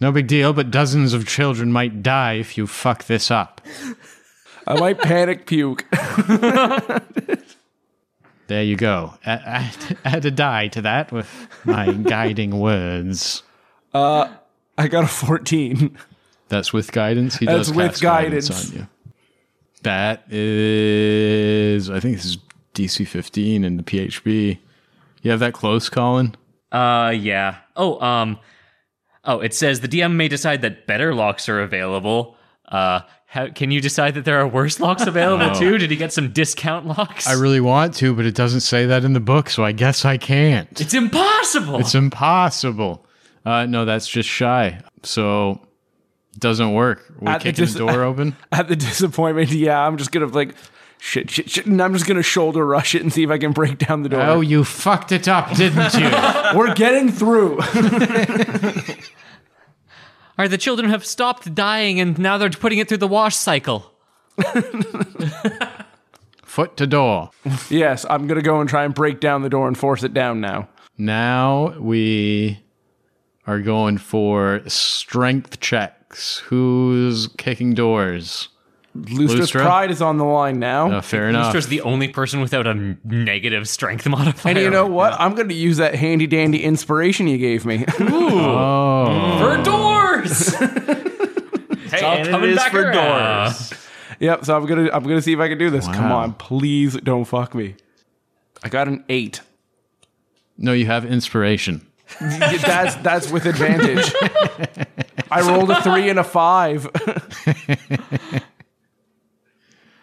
[0.00, 3.60] No big deal, but dozens of children might die if you fuck this up.
[4.66, 5.86] I might panic puke.
[8.48, 9.14] There you go.
[9.24, 9.72] I, I,
[10.04, 11.30] I had to die to that with
[11.64, 13.42] my guiding words.
[13.94, 14.28] Uh,
[14.76, 15.96] I got a 14.
[16.48, 17.36] That's with guidance.
[17.36, 18.48] He That's does with cast guidance.
[18.50, 18.70] guidance.
[18.72, 18.88] on you.
[19.84, 22.38] That is, I think this is
[22.74, 24.58] DC 15 in the PHB.
[25.22, 26.34] You have that close, Colin?
[26.72, 27.58] Uh, yeah.
[27.76, 28.38] Oh, um,
[29.24, 32.36] oh, it says the DM may decide that better locks are available.
[32.66, 35.76] Uh, how, can you decide that there are worse locks available too?
[35.76, 37.26] Did he get some discount locks?
[37.26, 40.04] I really want to, but it doesn't say that in the book, so I guess
[40.04, 40.80] I can't.
[40.80, 41.78] it's impossible.
[41.78, 43.04] It's impossible.
[43.44, 44.80] Uh, no, that's just shy.
[45.02, 45.60] So
[46.34, 47.04] doesn't work.
[47.20, 48.36] We At the kicking dis- the door open.
[48.52, 50.54] At the disappointment, yeah, I'm just gonna like
[50.98, 53.52] shit, shit, shit, and I'm just gonna shoulder rush it and see if I can
[53.52, 54.22] break down the door.
[54.22, 56.10] Oh, you fucked it up, didn't you?
[56.58, 57.60] We're getting through.
[60.36, 63.36] All right, the children have stopped dying and now they're putting it through the wash
[63.36, 63.92] cycle.
[66.42, 67.30] Foot to door.
[67.70, 70.40] yes, I'm gonna go and try and break down the door and force it down
[70.40, 70.68] now.
[70.98, 72.60] Now we
[73.46, 75.60] are going for strength
[76.14, 76.38] checks.
[76.46, 78.48] Who's kicking doors?
[78.96, 79.62] Lustra's Lustra?
[79.62, 80.88] pride is on the line now.
[80.90, 81.52] Uh, fair enough.
[81.52, 84.50] Lustra's the only person without a n- negative strength modifier.
[84.52, 85.14] and you know what?
[85.14, 87.84] I'm going to use that handy dandy inspiration you gave me.
[88.26, 90.54] Oh, for doors.
[91.90, 93.52] hey, all coming is back for around.
[93.52, 93.72] doors.
[94.20, 94.44] yep.
[94.44, 95.86] So I'm gonna I'm gonna see if I can do this.
[95.86, 97.74] Come on, please don't fuck me.
[98.62, 99.40] I got an eight.
[100.56, 101.86] no, you have inspiration.
[102.20, 104.12] that's that's with advantage.
[105.30, 106.88] I rolled a three and a five.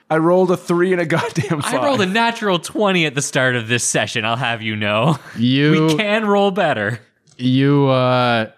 [0.09, 1.73] I rolled a three and a goddamn five.
[1.75, 5.17] I rolled a natural 20 at the start of this session, I'll have you know.
[5.37, 6.99] You We can roll better.
[7.37, 8.51] you uh,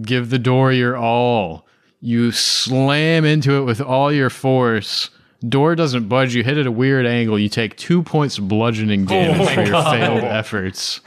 [0.00, 1.66] give the door your all.
[2.00, 5.10] You slam into it with all your force.
[5.46, 6.34] Door doesn't budge.
[6.34, 7.38] You hit it at a weird angle.
[7.38, 11.02] You take two points of bludgeoning damage for your failed efforts.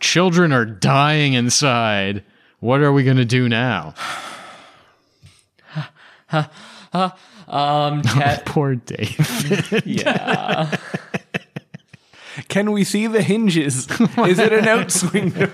[0.00, 2.24] Children are dying inside.
[2.62, 3.92] What are we going to do now?
[7.48, 9.82] Um, Ted, Poor Dave.
[9.84, 10.70] yeah.
[12.46, 13.90] Can we see the hinges?
[13.90, 15.50] Is it an outswing door?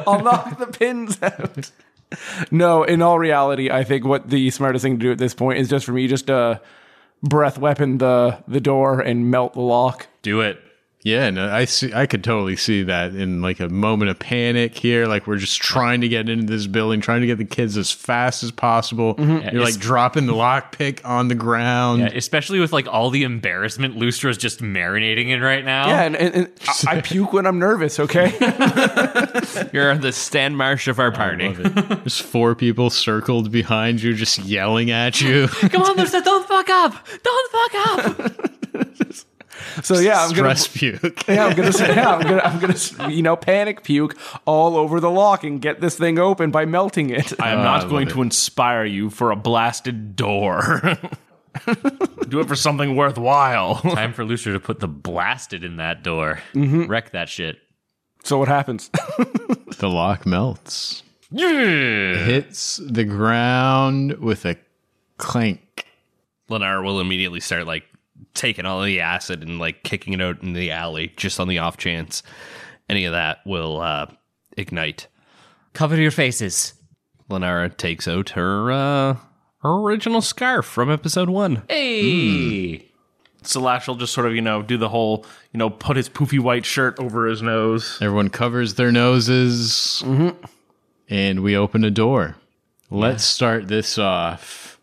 [0.06, 1.70] I'll knock the pins out.
[2.50, 5.58] No, in all reality, I think what the smartest thing to do at this point
[5.60, 6.58] is just for me just uh
[7.22, 10.08] breath weapon the the door and melt the lock.
[10.20, 10.62] Do it.
[11.06, 11.94] Yeah, no, I see.
[11.94, 15.06] I could totally see that in like a moment of panic here.
[15.06, 17.92] Like we're just trying to get into this building, trying to get the kids as
[17.92, 19.14] fast as possible.
[19.14, 19.54] Mm-hmm.
[19.54, 22.00] You're like dropping the lockpick on the ground.
[22.00, 25.86] Yeah, especially with like all the embarrassment Lustra's just marinating in right now.
[25.86, 26.52] Yeah, and, and, and
[26.88, 28.00] I, I puke when I'm nervous.
[28.00, 28.32] Okay,
[29.72, 31.52] You're the Stan Marsh of our party.
[31.52, 35.46] There's four people circled behind you, just yelling at you.
[35.46, 37.06] Come on, Lustra, don't fuck up!
[37.22, 37.74] Don't fuck
[38.18, 39.30] up!
[39.82, 40.68] So yeah, I'm gonna Stress
[41.00, 41.24] puke.
[41.28, 45.00] yeah, I'm gonna say yeah, I'm gonna I'm gonna you know panic puke all over
[45.00, 47.32] the lock and get this thing open by melting it.
[47.40, 48.12] I am ah, I not love going it.
[48.12, 50.82] to inspire you for a blasted door.
[52.28, 53.76] Do it for something worthwhile.
[53.80, 56.40] Time for Lucer to put the blasted in that door.
[56.54, 56.84] Mm-hmm.
[56.86, 57.58] Wreck that shit.
[58.24, 58.90] So what happens?
[59.78, 62.16] the lock melts, Yeah.
[62.24, 64.56] hits the ground with a
[65.16, 65.86] clank.
[66.50, 67.84] Lennar will immediately start like
[68.34, 71.58] taking all the acid and like kicking it out in the alley just on the
[71.58, 72.22] off chance
[72.88, 74.06] any of that will uh,
[74.56, 75.08] ignite.
[75.72, 76.74] Cover your faces.
[77.28, 79.16] Lenara takes out her uh,
[79.58, 81.62] her original scarf from episode one.
[81.68, 82.90] Hey.
[83.42, 86.40] Slash will just sort of, you know, do the whole, you know, put his poofy
[86.40, 87.98] white shirt over his nose.
[88.00, 90.02] Everyone covers their noses,
[91.08, 92.36] and we open a door.
[92.90, 94.75] Let's start this off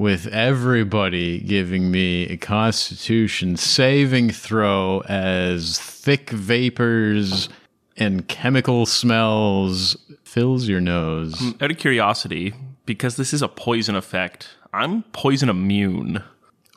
[0.00, 7.50] with everybody giving me a Constitution saving throw as thick vapors
[7.98, 9.94] and chemical smells
[10.24, 11.38] fills your nose.
[11.60, 12.54] Out of curiosity,
[12.86, 16.22] because this is a poison effect, I'm poison immune.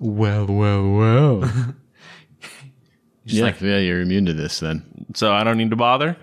[0.02, 1.54] Well, well, well.
[3.24, 4.84] yeah, like- yeah, you're immune to this then.
[5.14, 6.18] So I don't need to bother.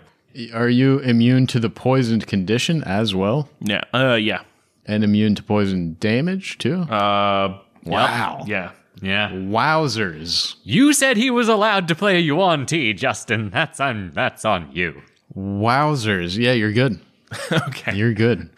[0.52, 3.48] Are you immune to the poisoned condition as well?
[3.60, 3.84] Yeah.
[3.94, 4.18] Uh.
[4.20, 4.42] Yeah.
[4.90, 6.80] And immune to poison damage too?
[6.82, 7.60] Uh.
[7.84, 8.44] wow.
[8.46, 8.72] Yeah.
[9.00, 9.30] Yeah.
[9.30, 10.56] Wowzers.
[10.64, 13.50] You said he was allowed to play Yuan Ti, Justin.
[13.50, 15.00] That's on that's on you.
[15.36, 16.36] Wowzers.
[16.36, 17.00] Yeah, you're good.
[17.52, 17.94] Okay.
[17.94, 18.50] You're good.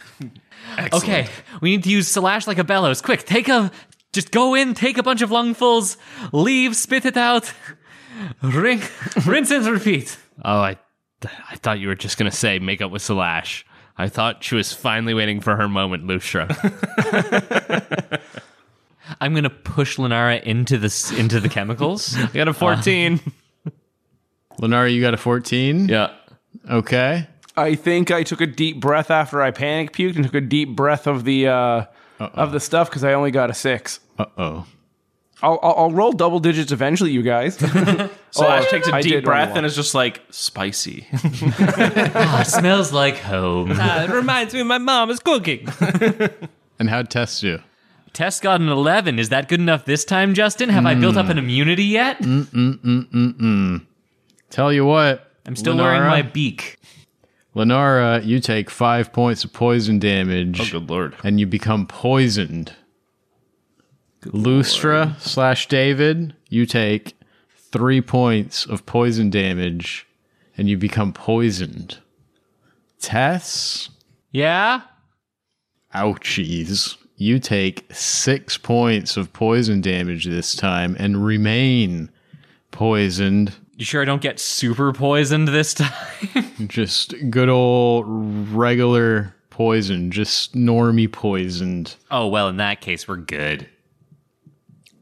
[0.94, 1.28] Okay,
[1.60, 3.02] we need to use Slash like a bellows.
[3.02, 3.70] Quick, take a
[4.12, 5.96] just go in, take a bunch of lungfuls,
[6.32, 7.52] leave, spit it out,
[8.42, 8.80] ring,
[9.26, 10.16] rinse and repeat.
[10.42, 10.78] Oh, I,
[11.50, 13.66] I thought you were just gonna say make up with Slash.
[13.98, 16.48] I thought she was finally waiting for her moment, Lustra.
[19.20, 22.16] I'm gonna push Lenara into the into the chemicals.
[22.16, 23.20] I got a 14.
[24.60, 25.88] Lenara, you got a 14?
[25.88, 26.12] yeah.
[26.70, 27.26] Okay.
[27.56, 30.74] I think I took a deep breath after I panic puked and took a deep
[30.74, 31.84] breath of the uh,
[32.18, 34.00] of the stuff because I only got a six.
[34.18, 34.66] Uh oh.
[35.42, 37.56] I'll, I'll, I'll roll double digits eventually, you guys.
[38.30, 41.06] Slash oh, takes a I deep did breath roll and is just like spicy.
[42.14, 43.72] Ah, smells like home.
[43.74, 45.68] Ah, it reminds me of my mom is cooking.
[46.78, 47.60] And how'd Tess do?
[48.12, 49.18] Tess got an 11.
[49.18, 50.68] Is that good enough this time, Justin?
[50.68, 51.40] Have I built up an mm.
[51.40, 52.18] immunity yet?
[52.20, 52.44] Mm,
[52.82, 53.86] mm,
[54.50, 55.30] Tell you what.
[55.46, 56.08] I'm still wearing Lenara?
[56.08, 56.78] my beak.
[57.54, 60.60] Lenara, you take five points of poison damage.
[60.60, 61.14] oh, good lord.
[61.24, 62.74] and you become poisoned.
[64.26, 67.14] Lustra slash David, you take
[67.56, 70.06] three points of poison damage
[70.56, 71.98] and you become poisoned.
[73.00, 73.88] Tess,
[74.30, 74.82] Yeah?
[75.94, 76.96] ouchies.
[77.16, 82.10] You take six points of poison damage this time and remain
[82.70, 83.54] poisoned.
[83.76, 85.92] You sure I don't get super poisoned this time?
[86.68, 88.04] Just good old
[88.54, 91.96] regular poison, just normie poisoned.
[92.10, 93.68] oh, well, in that case, we're good.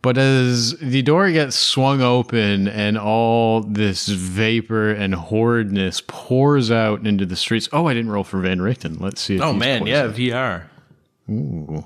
[0.03, 7.07] But as the door gets swung open and all this vapor and horridness pours out
[7.07, 7.68] into the streets.
[7.70, 8.98] Oh, I didn't roll for Van Richten.
[8.98, 10.16] Let's see if Oh he's man, yeah, poisoned.
[11.28, 11.84] VR.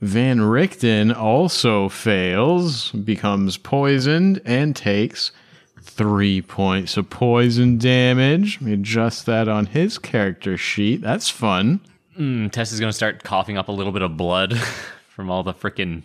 [0.00, 5.30] Van Richten also fails, becomes poisoned, and takes
[5.82, 8.58] three points of poison damage.
[8.60, 11.00] Let me adjust that on his character sheet.
[11.00, 11.80] That's fun.
[12.18, 14.58] Mm, Tess is going to start coughing up a little bit of blood
[15.08, 16.02] from all the freaking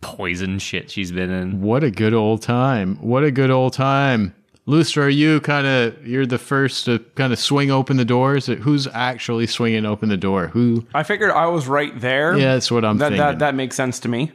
[0.00, 1.60] poison shit she's been in.
[1.60, 2.96] What a good old time.
[2.96, 4.34] What a good old time.
[4.66, 8.46] Lustra, are you kind of you're the first to kind of swing open the doors?
[8.46, 10.48] Who's actually swinging open the door?
[10.48, 10.86] Who?
[10.94, 12.36] I figured I was right there.
[12.36, 13.18] Yeah, that's what I'm that, thinking.
[13.18, 14.32] that that makes sense to me.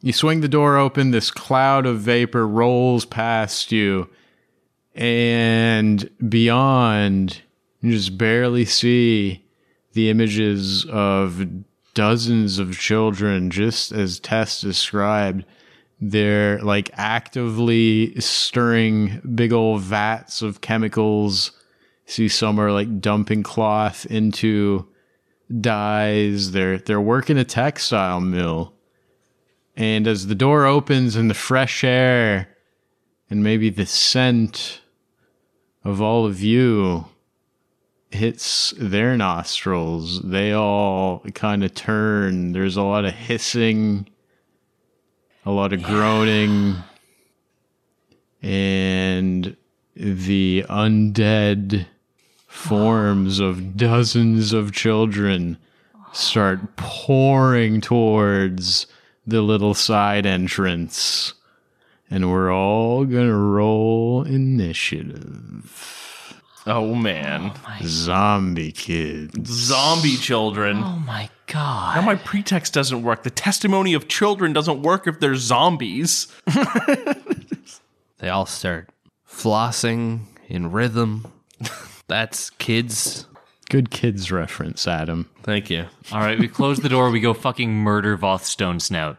[0.00, 4.08] You swing the door open, this cloud of vapor rolls past you,
[4.94, 7.40] and beyond,
[7.80, 9.44] you just barely see
[9.92, 11.46] the images of
[11.94, 15.44] dozens of children, just as Tess described.
[16.00, 21.52] They're like actively stirring big old vats of chemicals.
[22.06, 24.88] See some are like dumping cloth into
[25.60, 26.50] dyes.
[26.50, 28.74] They're they're working a textile mill.
[29.76, 32.48] And as the door opens and the fresh air
[33.30, 34.82] and maybe the scent
[35.84, 37.06] of all of you
[38.14, 42.52] hits their nostrils, they all kind of turn.
[42.52, 44.08] There's a lot of hissing,
[45.44, 46.76] a lot of groaning,
[48.42, 49.56] and
[49.94, 51.86] the undead
[52.46, 55.58] forms of dozens of children
[56.12, 58.86] start pouring towards
[59.26, 61.34] the little side entrance.
[62.10, 66.11] And we're all gonna roll initiative.
[66.66, 67.52] Oh man.
[67.54, 69.50] Oh, Zombie kids.
[69.50, 70.78] Zombie children.
[70.84, 71.96] Oh my god.
[71.96, 73.24] Now my pretext doesn't work.
[73.24, 76.28] The testimony of children doesn't work if they're zombies.
[78.18, 78.90] They all start
[79.28, 81.26] flossing in rhythm.
[82.06, 83.26] That's kids.
[83.68, 85.28] Good kids reference, Adam.
[85.42, 85.86] Thank you.
[86.12, 87.10] All right, we close the door.
[87.10, 89.16] We go fucking murder Voth Stone Snout.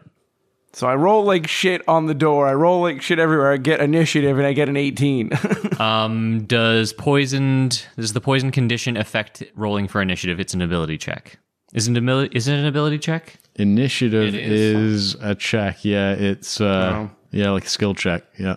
[0.74, 2.48] So I roll like shit on the door.
[2.48, 3.52] I roll like shit everywhere.
[3.52, 5.30] I get initiative and I get an 18.
[5.80, 10.38] Um, does poisoned does the poison condition affect rolling for initiative?
[10.38, 11.38] It's an ability check.
[11.72, 12.36] Is it an ability?
[12.36, 13.36] Is it an ability check?
[13.56, 15.14] Initiative It is.
[15.14, 15.20] is.
[15.20, 15.84] a check.
[15.84, 18.22] Yeah, it's uh yeah, like a skill check.
[18.38, 18.56] Yeah.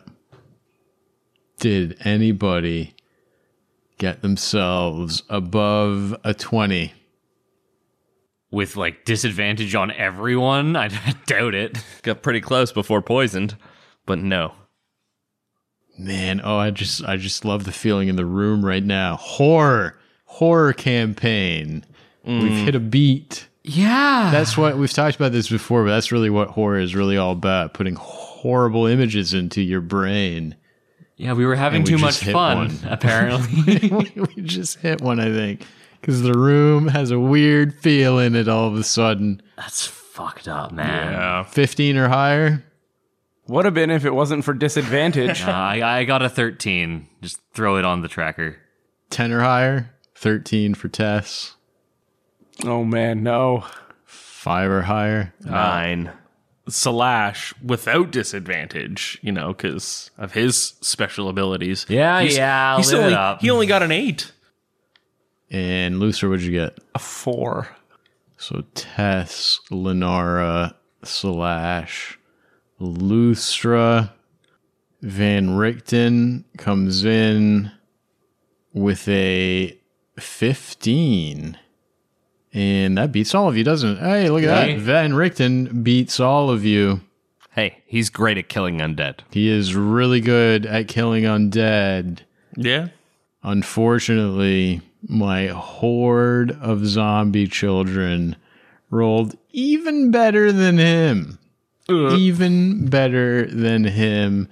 [1.59, 2.93] Did anybody
[3.97, 6.93] get themselves above a 20?
[8.49, 10.75] With like disadvantage on everyone?
[10.77, 10.89] I
[11.25, 11.77] doubt it.
[12.03, 13.57] Got pretty close before poisoned,
[14.05, 14.53] but no.
[15.99, 19.17] Man, oh, I just I just love the feeling in the room right now.
[19.17, 21.83] Horror, horror campaign.
[22.23, 23.47] We've hit a beat.
[23.63, 24.29] Yeah.
[24.31, 27.31] That's what we've talked about this before, but that's really what horror is really all
[27.31, 27.73] about.
[27.73, 30.55] Putting horrible images into your brain
[31.17, 32.79] Yeah, we were having And too just much fun, one.
[32.89, 33.91] apparently.
[34.35, 35.65] we just hit one, I think,
[36.01, 39.41] because the room has a weird feel in it all of a sudden.
[39.55, 41.13] That's fucked up, man.
[41.13, 41.43] Yeah.
[41.43, 42.63] 15 or higher?
[43.47, 45.41] Would have been if it wasn't for disadvantage.
[45.47, 47.07] Uh, I, I got a 13.
[47.21, 48.57] Just throw it on the tracker.
[49.09, 49.91] 10 or higher?
[50.15, 51.55] 13 for Tess.
[52.65, 53.63] oh man, no.
[54.05, 55.33] 5 or higher?
[55.41, 56.11] Nine.
[56.69, 61.85] Slash without disadvantage, you know, because of his special abilities.
[61.87, 63.41] Yeah, yeah, He's only, up.
[63.41, 64.33] He only got an eight.
[65.49, 66.77] And Looser, what'd you get?
[66.95, 67.69] A four.
[68.37, 72.19] So Tess, Lenara, Slash,
[72.79, 74.11] Lustra,
[75.01, 77.71] Van Richten comes in
[78.73, 79.77] with a
[80.19, 81.57] 15.
[82.53, 83.99] And that beats all of you, doesn't it?
[83.99, 84.73] Hey, look at Okay.
[84.75, 84.81] that.
[84.81, 87.01] Van Richten beats all of you.
[87.51, 89.19] Hey, he's great at killing undead.
[89.31, 92.19] He is really good at killing undead.
[92.55, 92.87] Yeah.
[93.43, 98.35] Unfortunately, my horde of zombie children
[98.89, 101.39] rolled even better than him.
[101.89, 102.15] Uh.
[102.15, 104.49] Even better than him.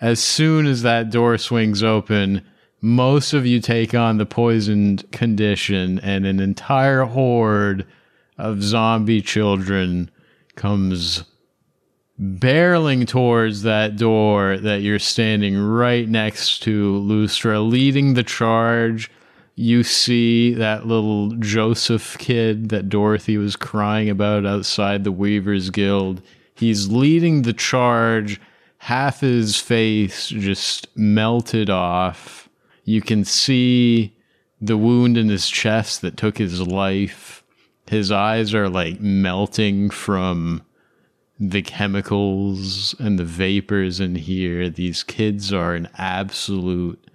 [0.00, 2.42] As soon as that door swings open,
[2.80, 7.84] most of you take on the poisoned condition, and an entire horde
[8.38, 10.10] of zombie children
[10.56, 11.24] comes
[12.18, 19.10] barreling towards that door that you're standing right next to, Lustra, leading the charge.
[19.60, 26.22] You see that little Joseph kid that Dorothy was crying about outside the Weavers Guild.
[26.54, 28.40] He's leading the charge,
[28.78, 32.48] half his face just melted off.
[32.84, 34.16] You can see
[34.62, 37.44] the wound in his chest that took his life.
[37.86, 40.62] His eyes are like melting from
[41.38, 44.70] the chemicals and the vapors in here.
[44.70, 47.10] These kids are an absolute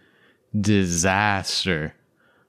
[0.56, 1.96] disaster.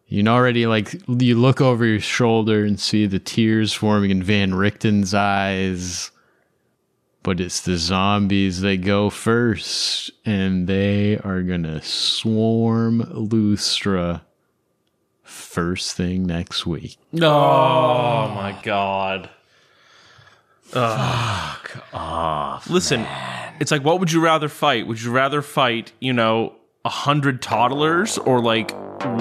[0.09, 4.23] You know, already like you look over your shoulder and see the tears forming in
[4.23, 6.13] Van Richten's eyes.
[7.25, 14.21] But it's the zombies that go first, and they are gonna swarm Lustra
[15.25, 16.99] first thing next week.
[17.21, 19.29] Oh, oh my god.
[20.63, 22.71] Fuck off.
[22.71, 23.05] Listen,
[23.59, 24.87] it's like, what would you rather fight?
[24.87, 26.55] Would you rather fight, you know,
[26.87, 28.71] a hundred toddlers or like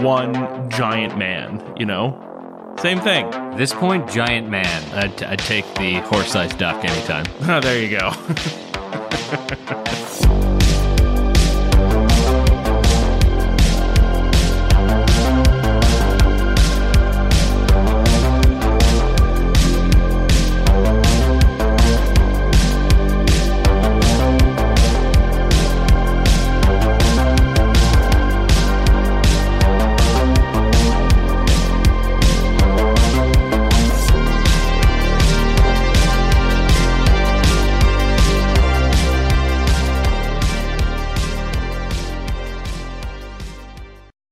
[0.01, 1.74] one giant man?
[1.76, 3.26] You know, same thing.
[3.34, 4.93] At this point, giant man.
[4.93, 7.26] I'd, I'd take the horse-sized duck anytime.
[7.61, 9.82] there you go.